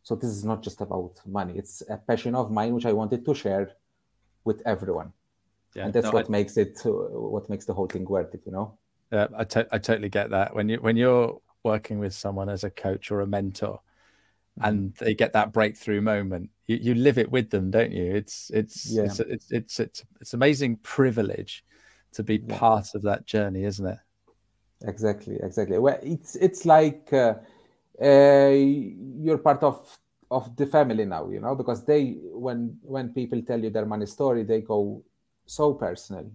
So 0.04 0.16
this 0.16 0.30
is 0.30 0.46
not 0.46 0.64
just 0.64 0.82
about 0.82 1.20
money. 1.26 1.54
It's 1.58 1.84
a 1.90 1.98
passion 1.98 2.34
of 2.36 2.52
mine 2.52 2.74
which 2.74 2.86
I 2.86 2.94
wanted 2.94 3.26
to 3.26 3.34
share 3.34 3.72
with 4.46 4.62
everyone. 4.66 5.12
Yeah, 5.76 5.86
and 5.86 5.94
that's 5.94 6.06
no, 6.06 6.12
what 6.12 6.28
I, 6.28 6.30
makes 6.30 6.58
it 6.58 6.82
uh, 6.86 6.90
what 6.90 7.50
makes 7.50 7.66
the 7.66 7.74
whole 7.74 7.88
thing 7.88 8.06
worth 8.06 8.34
it, 8.34 8.42
you 8.46 8.52
know. 8.52 8.78
Yeah, 9.12 9.28
I, 9.38 9.44
to- 9.44 9.68
I 9.72 9.78
totally 9.78 10.10
get 10.10 10.30
that. 10.30 10.56
When 10.56 10.70
you 10.70 10.78
when 10.78 10.96
you're 10.96 11.40
working 11.64 12.00
with 12.00 12.14
someone 12.14 12.50
as 12.50 12.64
a 12.64 12.70
coach 12.70 13.12
or 13.12 13.22
a 13.22 13.28
mentor, 13.28 13.82
mm-hmm. 14.60 14.68
and 14.68 14.94
they 14.96 15.14
get 15.14 15.34
that 15.34 15.52
breakthrough 15.52 16.02
moment, 16.02 16.50
you, 16.68 16.78
you 16.78 16.96
live 16.96 17.18
it 17.18 17.30
with 17.30 17.50
them, 17.50 17.70
don't 17.70 17.92
you? 17.92 18.16
It's 18.16 18.50
it's 18.54 18.90
yeah. 18.90 19.04
it's, 19.04 19.20
it's 19.20 19.52
it's 19.52 19.80
it's 19.80 20.06
it's 20.22 20.34
amazing 20.34 20.78
privilege 20.78 21.66
to 22.18 22.24
be 22.24 22.38
yeah. 22.38 22.58
part 22.58 22.96
of 22.96 23.04
that 23.04 23.26
journey, 23.26 23.64
isn't 23.64 23.86
it? 23.86 24.00
Exactly, 24.84 25.38
exactly. 25.42 25.78
Well, 25.78 26.00
it's 26.02 26.36
it's 26.36 26.66
like 26.66 27.14
uh, 27.14 27.36
uh, 28.02 28.54
you're 29.24 29.38
part 29.38 29.62
of 29.64 29.78
of 30.30 30.56
the 30.56 30.66
family 30.66 31.06
now, 31.06 31.30
you 31.30 31.40
know, 31.40 31.56
because 31.56 31.86
they 31.86 32.18
when 32.34 32.78
when 32.82 33.14
people 33.14 33.42
tell 33.42 33.62
you 33.64 33.70
their 33.70 33.86
money 33.86 34.08
story, 34.08 34.44
they 34.44 34.62
go 34.62 35.04
so 35.46 35.74
personal, 35.74 36.26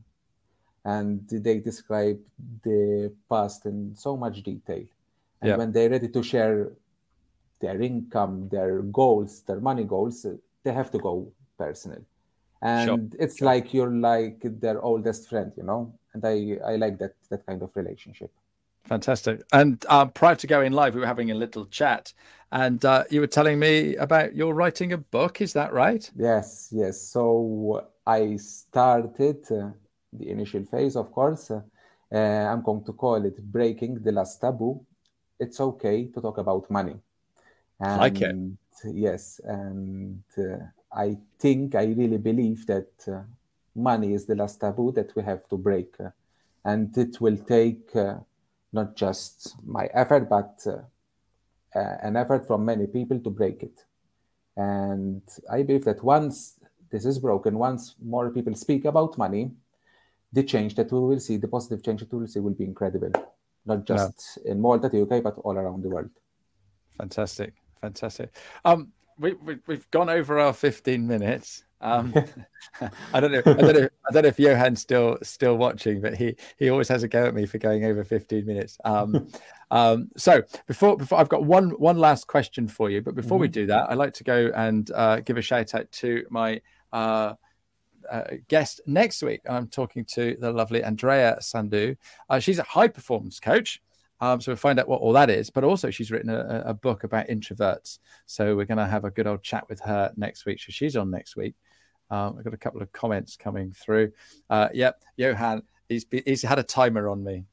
and 0.84 1.28
they 1.28 1.58
describe 1.58 2.20
the 2.62 3.12
past 3.28 3.66
in 3.66 3.94
so 3.94 4.16
much 4.16 4.42
detail. 4.42 4.86
And 5.40 5.48
yeah. 5.50 5.56
when 5.56 5.72
they're 5.72 5.90
ready 5.90 6.08
to 6.08 6.22
share 6.22 6.70
their 7.60 7.80
income, 7.82 8.48
their 8.48 8.82
goals, 8.82 9.42
their 9.42 9.60
money 9.60 9.82
goals, 9.82 10.24
they 10.62 10.72
have 10.72 10.90
to 10.92 10.98
go 10.98 11.32
personal 11.58 12.02
and 12.62 12.86
sure. 12.86 13.20
it's 13.20 13.38
sure. 13.38 13.46
like 13.46 13.74
you're 13.74 13.90
like 13.90 14.40
their 14.42 14.80
oldest 14.80 15.28
friend 15.28 15.52
you 15.56 15.62
know 15.62 15.92
and 16.14 16.24
i 16.24 16.56
i 16.66 16.76
like 16.76 16.98
that 16.98 17.14
that 17.28 17.44
kind 17.46 17.62
of 17.62 17.70
relationship 17.74 18.30
Fantastic. 18.84 19.42
And 19.52 19.84
uh, 19.88 20.06
prior 20.06 20.34
to 20.36 20.46
going 20.46 20.72
live, 20.72 20.94
we 20.94 21.00
were 21.00 21.06
having 21.06 21.30
a 21.30 21.34
little 21.34 21.66
chat, 21.66 22.12
and 22.50 22.84
uh, 22.84 23.04
you 23.10 23.20
were 23.20 23.26
telling 23.28 23.58
me 23.58 23.96
about 23.96 24.34
your 24.34 24.54
writing 24.54 24.92
a 24.92 24.98
book. 24.98 25.40
Is 25.40 25.52
that 25.52 25.72
right? 25.72 26.10
Yes, 26.16 26.68
yes. 26.72 27.00
So 27.00 27.86
I 28.06 28.36
started 28.36 29.50
uh, 29.50 29.70
the 30.12 30.28
initial 30.28 30.64
phase, 30.64 30.96
of 30.96 31.12
course. 31.12 31.50
Uh, 31.50 31.60
I'm 32.18 32.62
going 32.62 32.84
to 32.84 32.92
call 32.92 33.24
it 33.24 33.42
Breaking 33.42 34.02
the 34.02 34.12
Last 34.12 34.40
Taboo. 34.40 34.84
It's 35.38 35.60
okay 35.60 36.06
to 36.06 36.20
talk 36.20 36.38
about 36.38 36.70
money. 36.70 36.96
And 37.80 38.00
like 38.00 38.20
it. 38.20 38.36
Yes. 38.92 39.40
And 39.44 40.22
uh, 40.36 40.66
I 40.94 41.16
think, 41.38 41.74
I 41.74 41.84
really 41.84 42.18
believe 42.18 42.66
that 42.66 42.92
uh, 43.08 43.22
money 43.74 44.14
is 44.14 44.26
the 44.26 44.34
last 44.34 44.60
taboo 44.60 44.92
that 44.92 45.14
we 45.16 45.22
have 45.22 45.48
to 45.48 45.56
break. 45.56 45.94
Uh, 45.98 46.10
and 46.64 46.96
it 46.96 47.20
will 47.20 47.36
take 47.36 47.94
uh, 47.96 48.16
not 48.72 48.94
just 48.96 49.56
my 49.66 49.86
effort, 49.94 50.28
but 50.28 50.66
an 51.74 52.16
effort 52.16 52.46
from 52.46 52.64
many 52.64 52.86
people 52.86 53.18
to 53.18 53.30
break 53.30 53.62
it. 53.62 53.84
And 54.56 55.22
I 55.50 55.62
believe 55.62 55.84
that 55.86 56.04
once 56.04 56.60
this 56.90 57.06
is 57.06 57.18
broken, 57.18 57.58
once 57.58 57.94
more 58.02 58.30
people 58.30 58.54
speak 58.54 58.84
about 58.84 59.16
money, 59.16 59.50
the 60.32 60.42
change 60.42 60.74
that 60.76 60.92
we 60.92 61.00
will 61.00 61.20
see, 61.20 61.36
the 61.36 61.48
positive 61.48 61.82
change 61.82 62.00
that 62.00 62.12
we 62.12 62.20
will 62.20 62.26
see, 62.26 62.40
will 62.40 62.54
be 62.54 62.64
incredible, 62.64 63.12
not 63.66 63.84
just 63.84 64.38
yeah. 64.44 64.52
in 64.52 64.60
Malta, 64.60 64.88
the 64.88 65.02
UK, 65.02 65.22
but 65.22 65.38
all 65.38 65.56
around 65.56 65.82
the 65.82 65.88
world. 65.88 66.10
Fantastic, 66.98 67.54
fantastic. 67.80 68.34
Um, 68.64 68.92
we, 69.22 69.58
we 69.66 69.74
have 69.74 69.90
gone 69.90 70.10
over 70.10 70.38
our 70.38 70.52
fifteen 70.52 71.06
minutes. 71.06 71.64
Um, 71.80 72.14
I 73.12 73.20
don't 73.20 73.32
know. 73.32 73.42
I 73.44 73.52
don't 73.52 73.74
know. 73.74 73.88
I 74.08 74.12
don't 74.12 74.22
know 74.22 74.28
if 74.28 74.36
Johan's 74.36 74.80
still 74.80 75.18
still 75.22 75.56
watching, 75.56 76.00
but 76.00 76.14
he 76.14 76.36
he 76.58 76.70
always 76.70 76.88
has 76.88 77.02
a 77.02 77.08
go 77.08 77.26
at 77.26 77.34
me 77.34 77.46
for 77.46 77.58
going 77.58 77.84
over 77.84 78.04
fifteen 78.04 78.46
minutes. 78.46 78.78
Um, 78.84 79.28
um, 79.70 80.10
so 80.16 80.42
before 80.66 80.96
before 80.96 81.18
I've 81.18 81.28
got 81.28 81.44
one 81.44 81.70
one 81.70 81.98
last 81.98 82.26
question 82.26 82.68
for 82.68 82.90
you, 82.90 83.02
but 83.02 83.14
before 83.14 83.36
mm-hmm. 83.36 83.42
we 83.42 83.48
do 83.48 83.66
that, 83.66 83.90
I'd 83.90 83.98
like 83.98 84.14
to 84.14 84.24
go 84.24 84.50
and 84.54 84.90
uh, 84.92 85.20
give 85.20 85.36
a 85.36 85.42
shout 85.42 85.74
out 85.74 85.90
to 85.92 86.24
my 86.30 86.60
uh, 86.92 87.34
uh, 88.10 88.24
guest 88.48 88.80
next 88.86 89.22
week. 89.22 89.40
I'm 89.48 89.68
talking 89.68 90.04
to 90.12 90.36
the 90.40 90.52
lovely 90.52 90.82
Andrea 90.82 91.36
Sandu. 91.40 91.96
Uh, 92.28 92.38
she's 92.38 92.58
a 92.58 92.64
high 92.64 92.88
performance 92.88 93.40
coach. 93.40 93.82
Um, 94.22 94.40
so 94.40 94.52
we'll 94.52 94.56
find 94.56 94.78
out 94.78 94.86
what 94.86 95.00
all 95.00 95.12
that 95.14 95.30
is. 95.30 95.50
But 95.50 95.64
also, 95.64 95.90
she's 95.90 96.12
written 96.12 96.30
a, 96.30 96.62
a 96.66 96.74
book 96.74 97.02
about 97.02 97.26
introverts. 97.26 97.98
So 98.26 98.54
we're 98.54 98.66
going 98.66 98.78
to 98.78 98.86
have 98.86 99.04
a 99.04 99.10
good 99.10 99.26
old 99.26 99.42
chat 99.42 99.68
with 99.68 99.80
her 99.80 100.12
next 100.16 100.46
week. 100.46 100.60
So 100.60 100.70
she's 100.70 100.96
on 100.96 101.10
next 101.10 101.34
week. 101.34 101.56
Um, 102.08 102.36
I've 102.38 102.44
got 102.44 102.54
a 102.54 102.58
couple 102.58 102.80
of 102.80 102.92
comments 102.92 103.36
coming 103.36 103.72
through. 103.72 104.12
Uh, 104.48 104.68
yep, 104.72 105.00
Johan, 105.16 105.64
he's, 105.88 106.06
he's 106.24 106.42
had 106.42 106.60
a 106.60 106.62
timer 106.62 107.08
on 107.08 107.24
me. 107.24 107.46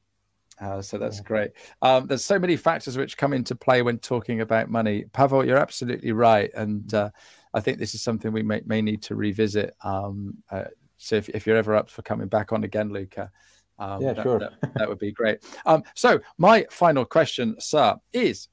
Uh, 0.60 0.80
so 0.80 0.96
that's 0.96 1.16
yeah. 1.16 1.24
great. 1.24 1.50
Um, 1.82 2.06
there's 2.06 2.24
so 2.24 2.38
many 2.38 2.56
factors 2.56 2.96
which 2.96 3.16
come 3.16 3.32
into 3.32 3.56
play 3.56 3.82
when 3.82 3.98
talking 3.98 4.40
about 4.40 4.70
money. 4.70 5.06
Pavel, 5.12 5.44
you're 5.44 5.58
absolutely 5.58 6.12
right. 6.12 6.52
And 6.54 6.94
uh, 6.94 7.10
I 7.52 7.58
think 7.60 7.78
this 7.78 7.96
is 7.96 8.02
something 8.02 8.30
we 8.30 8.44
may, 8.44 8.62
may 8.64 8.80
need 8.80 9.02
to 9.04 9.16
revisit. 9.16 9.74
Um, 9.82 10.36
uh, 10.52 10.64
so 10.98 11.16
if, 11.16 11.30
if, 11.30 11.46
you're 11.46 11.56
ever 11.56 11.74
up 11.74 11.90
for 11.90 12.02
coming 12.02 12.28
back 12.28 12.52
on 12.52 12.62
again, 12.62 12.92
Luca, 12.92 13.32
um, 13.80 14.02
yeah, 14.02 14.12
that, 14.12 14.22
sure. 14.22 14.38
that, 14.38 14.74
that, 14.74 14.88
would 14.88 14.98
be 14.98 15.10
great. 15.10 15.38
Um, 15.64 15.82
so 15.94 16.20
my 16.36 16.66
final 16.70 17.04
question, 17.04 17.56
sir, 17.58 17.96
is 18.12 18.48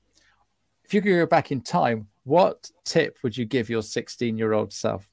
if 0.85 0.93
you 0.93 1.01
could 1.01 1.11
go 1.11 1.25
back 1.25 1.51
in 1.51 1.61
time, 1.61 2.07
what 2.23 2.71
tip 2.85 3.17
would 3.23 3.37
you 3.37 3.45
give 3.45 3.69
your 3.69 3.81
16 3.81 4.37
year 4.37 4.53
old 4.53 4.71
self? 4.71 5.05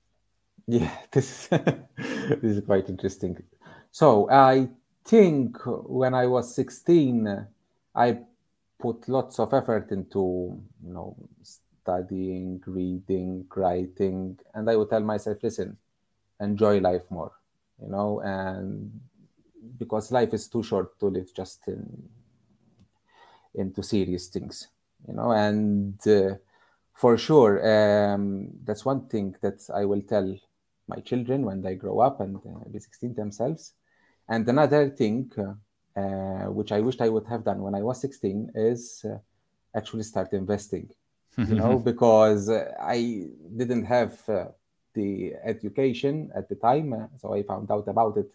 Yeah, 0.67 0.97
this, 1.11 1.49
this 1.49 2.43
is 2.43 2.65
quite 2.65 2.89
interesting. 2.89 3.43
So 3.91 4.31
I 4.31 4.69
think 5.05 5.59
when 5.65 6.15
I 6.15 6.27
was 6.27 6.55
16, 6.55 7.47
I 7.95 8.19
put 8.79 9.09
lots 9.09 9.41
of 9.41 9.53
effort 9.53 9.91
into, 9.91 10.61
you 10.87 10.93
know, 10.93 11.17
studying, 11.43 12.63
reading, 12.67 13.47
writing, 13.55 14.39
and 14.55 14.71
I 14.71 14.77
would 14.77 14.91
tell 14.91 15.01
myself, 15.01 15.39
listen, 15.43 15.77
enjoy 16.41 16.79
life 16.79 17.05
more, 17.11 17.33
you 17.83 17.89
know, 17.89 18.21
and 18.21 19.01
because 19.79 20.13
life 20.13 20.35
is 20.35 20.49
too 20.49 20.63
short 20.63 20.99
to 21.01 21.07
live 21.07 21.33
just 21.35 21.67
in 21.69 22.09
into 23.57 23.83
serious 23.83 24.27
things, 24.29 24.69
you 25.07 25.15
know, 25.15 25.31
and 25.31 26.05
uh, 26.09 26.35
for 26.93 27.17
sure, 27.17 27.55
um, 27.65 28.49
that's 28.65 28.85
one 28.85 29.07
thing 29.07 29.37
that 29.43 29.61
I 29.73 29.85
will 29.85 30.03
tell 30.03 30.37
my 30.89 30.97
children 30.97 31.45
when 31.45 31.63
they 31.63 31.77
grow 31.77 32.01
up 32.01 32.21
and 32.21 32.37
uh, 32.37 32.69
be 32.69 32.81
16 32.81 33.15
themselves. 33.15 33.75
And 34.29 34.49
another 34.49 34.91
thing, 34.91 35.31
uh, 35.39 36.01
uh, 36.01 36.51
which 36.51 36.73
I 36.73 36.81
wished 36.81 37.01
I 37.01 37.09
would 37.09 37.27
have 37.29 37.45
done 37.45 37.61
when 37.61 37.77
I 37.77 37.83
was 37.83 38.01
16, 38.01 38.51
is 38.57 39.05
uh, 39.09 39.19
actually 39.77 40.03
start 40.03 40.33
investing 40.33 40.91
you 41.37 41.55
know, 41.55 41.79
because 41.85 42.49
uh, 42.49 42.73
I 42.81 43.29
didn't 43.57 43.85
have 43.85 44.19
uh, 44.29 44.47
the 44.95 45.35
education 45.45 46.31
at 46.35 46.49
the 46.49 46.55
time. 46.55 46.93
Uh, 46.93 47.07
so 47.19 47.35
I 47.35 47.43
found 47.43 47.71
out 47.71 47.89
about 47.89 48.17
it 48.17 48.31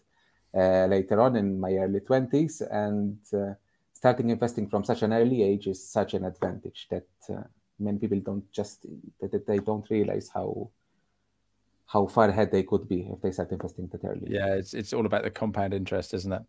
later 0.54 1.20
on 1.20 1.36
in 1.36 1.58
my 1.58 1.74
early 1.74 2.00
20s. 2.00 2.62
And 2.70 3.18
uh, 3.32 3.54
starting 3.92 4.30
investing 4.30 4.68
from 4.68 4.84
such 4.84 5.02
an 5.02 5.12
early 5.12 5.42
age 5.42 5.66
is 5.66 5.86
such 5.86 6.14
an 6.14 6.24
advantage 6.24 6.88
that 6.90 7.08
uh, 7.28 7.42
many 7.78 7.98
people 7.98 8.20
don't 8.20 8.50
just, 8.52 8.86
that 9.20 9.46
they 9.46 9.58
don't 9.58 9.88
realize 9.90 10.28
how 10.32 10.70
how 11.86 12.06
far 12.06 12.28
ahead 12.28 12.52
they 12.52 12.62
could 12.62 12.88
be 12.88 13.08
if 13.12 13.20
they 13.20 13.32
start 13.32 13.50
investing 13.50 13.88
that 13.88 14.04
early. 14.04 14.28
Yeah, 14.28 14.54
it's, 14.54 14.74
it's 14.74 14.92
all 14.92 15.06
about 15.06 15.24
the 15.24 15.30
compound 15.30 15.74
interest, 15.74 16.14
isn't 16.14 16.32
it? 16.32 16.42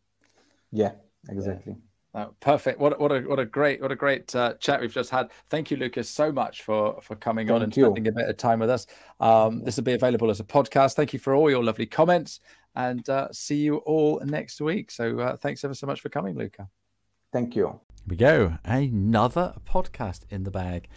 Yeah, 0.71 0.91
exactly. 1.29 1.73
Yeah. 1.73 1.79
Oh, 2.13 2.34
perfect. 2.41 2.78
What 2.80 3.00
what 3.00 3.12
a 3.12 3.21
what 3.21 3.39
a 3.39 3.45
great 3.45 3.82
what 3.82 3.91
a 3.91 3.95
great 3.95 4.36
uh, 4.36 4.56
chat 4.56 4.82
we've 4.82 4.93
just 4.93 5.10
had. 5.10 5.32
Thank 5.47 5.71
you, 5.71 5.78
Lucas, 5.78 6.10
so 6.10 6.30
much 6.30 6.63
for 6.63 7.00
for 7.02 7.15
coming 7.15 7.47
Thank 7.47 7.56
on 7.56 7.62
and 7.63 7.78
you. 7.78 7.86
spending 7.86 8.08
a 8.10 8.12
bit 8.12 8.28
of 8.28 8.36
time 8.36 8.60
with 8.60 8.69
us. 8.69 8.86
Um, 9.21 9.63
this 9.63 9.78
will 9.78 9.86
be 9.86 9.93
available 9.93 10.30
as 10.30 10.41
a 10.41 10.43
podcast. 10.43 10.95
Thank 10.95 11.13
you 11.13 11.19
for 11.19 11.34
all 11.34 11.50
your 11.50 11.63
lovely 11.63 11.86
comments, 11.86 12.41
and 12.76 13.08
uh, 13.10 13.30
see 13.32 13.56
you 13.56 13.78
all 13.78 14.19
next 14.26 14.60
week. 14.60 14.91
So 14.91 15.19
uh, 15.19 15.38
thanks 15.38 15.63
ever 15.63 15.74
so 15.74 15.88
much 15.88 16.02
for 16.02 16.10
coming, 16.10 16.36
Luca. 16.36 16.67
Thank 17.32 17.56
you. 17.56 17.67
Here 17.67 17.80
we 18.08 18.15
go. 18.17 18.58
Another 18.65 19.54
podcast 19.65 20.24
in 20.30 20.43
the 20.43 20.52
bag. 20.52 20.89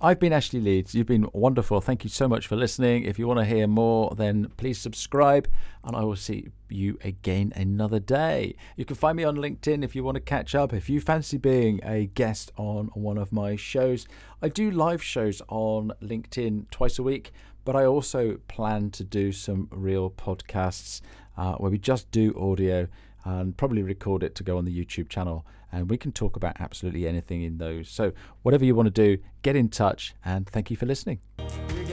I've 0.00 0.20
been 0.20 0.32
Ashley 0.32 0.60
Leeds. 0.60 0.94
You've 0.94 1.08
been 1.08 1.28
wonderful. 1.32 1.80
Thank 1.80 2.04
you 2.04 2.10
so 2.10 2.28
much 2.28 2.46
for 2.46 2.54
listening. 2.54 3.02
If 3.02 3.18
you 3.18 3.26
want 3.26 3.40
to 3.40 3.44
hear 3.44 3.66
more, 3.66 4.14
then 4.14 4.46
please 4.56 4.78
subscribe, 4.78 5.48
and 5.82 5.96
I 5.96 6.04
will 6.04 6.14
see 6.14 6.50
you 6.68 6.98
again 7.02 7.52
another 7.56 7.98
day. 7.98 8.54
You 8.76 8.84
can 8.84 8.94
find 8.94 9.16
me 9.16 9.24
on 9.24 9.36
LinkedIn 9.36 9.82
if 9.82 9.96
you 9.96 10.04
want 10.04 10.14
to 10.14 10.20
catch 10.20 10.54
up. 10.54 10.72
If 10.72 10.88
you 10.88 11.00
fancy 11.00 11.36
being 11.36 11.80
a 11.82 12.06
guest 12.06 12.52
on 12.56 12.90
one 12.94 13.18
of 13.18 13.32
my 13.32 13.56
shows, 13.56 14.06
I 14.40 14.48
do 14.48 14.70
live 14.70 15.02
shows 15.02 15.42
on 15.48 15.90
LinkedIn 16.00 16.70
twice 16.70 17.00
a 17.00 17.02
week, 17.02 17.32
but 17.64 17.74
I 17.74 17.84
also 17.84 18.38
plan 18.46 18.92
to 18.92 19.02
do 19.02 19.32
some 19.32 19.66
real 19.72 20.10
podcasts 20.10 21.00
uh, 21.36 21.54
where 21.54 21.72
we 21.72 21.78
just 21.78 22.08
do 22.12 22.32
audio 22.38 22.86
and 23.24 23.56
probably 23.56 23.82
record 23.82 24.22
it 24.22 24.36
to 24.36 24.44
go 24.44 24.58
on 24.58 24.64
the 24.64 24.84
YouTube 24.84 25.08
channel. 25.08 25.44
And 25.70 25.90
we 25.90 25.96
can 25.96 26.12
talk 26.12 26.36
about 26.36 26.56
absolutely 26.60 27.06
anything 27.06 27.42
in 27.42 27.58
those. 27.58 27.88
So, 27.88 28.12
whatever 28.42 28.64
you 28.64 28.74
want 28.74 28.86
to 28.86 28.90
do, 28.90 29.22
get 29.42 29.56
in 29.56 29.68
touch. 29.68 30.14
And 30.24 30.46
thank 30.48 30.70
you 30.70 30.76
for 30.76 30.86
listening. 30.86 31.20
You 31.38 31.84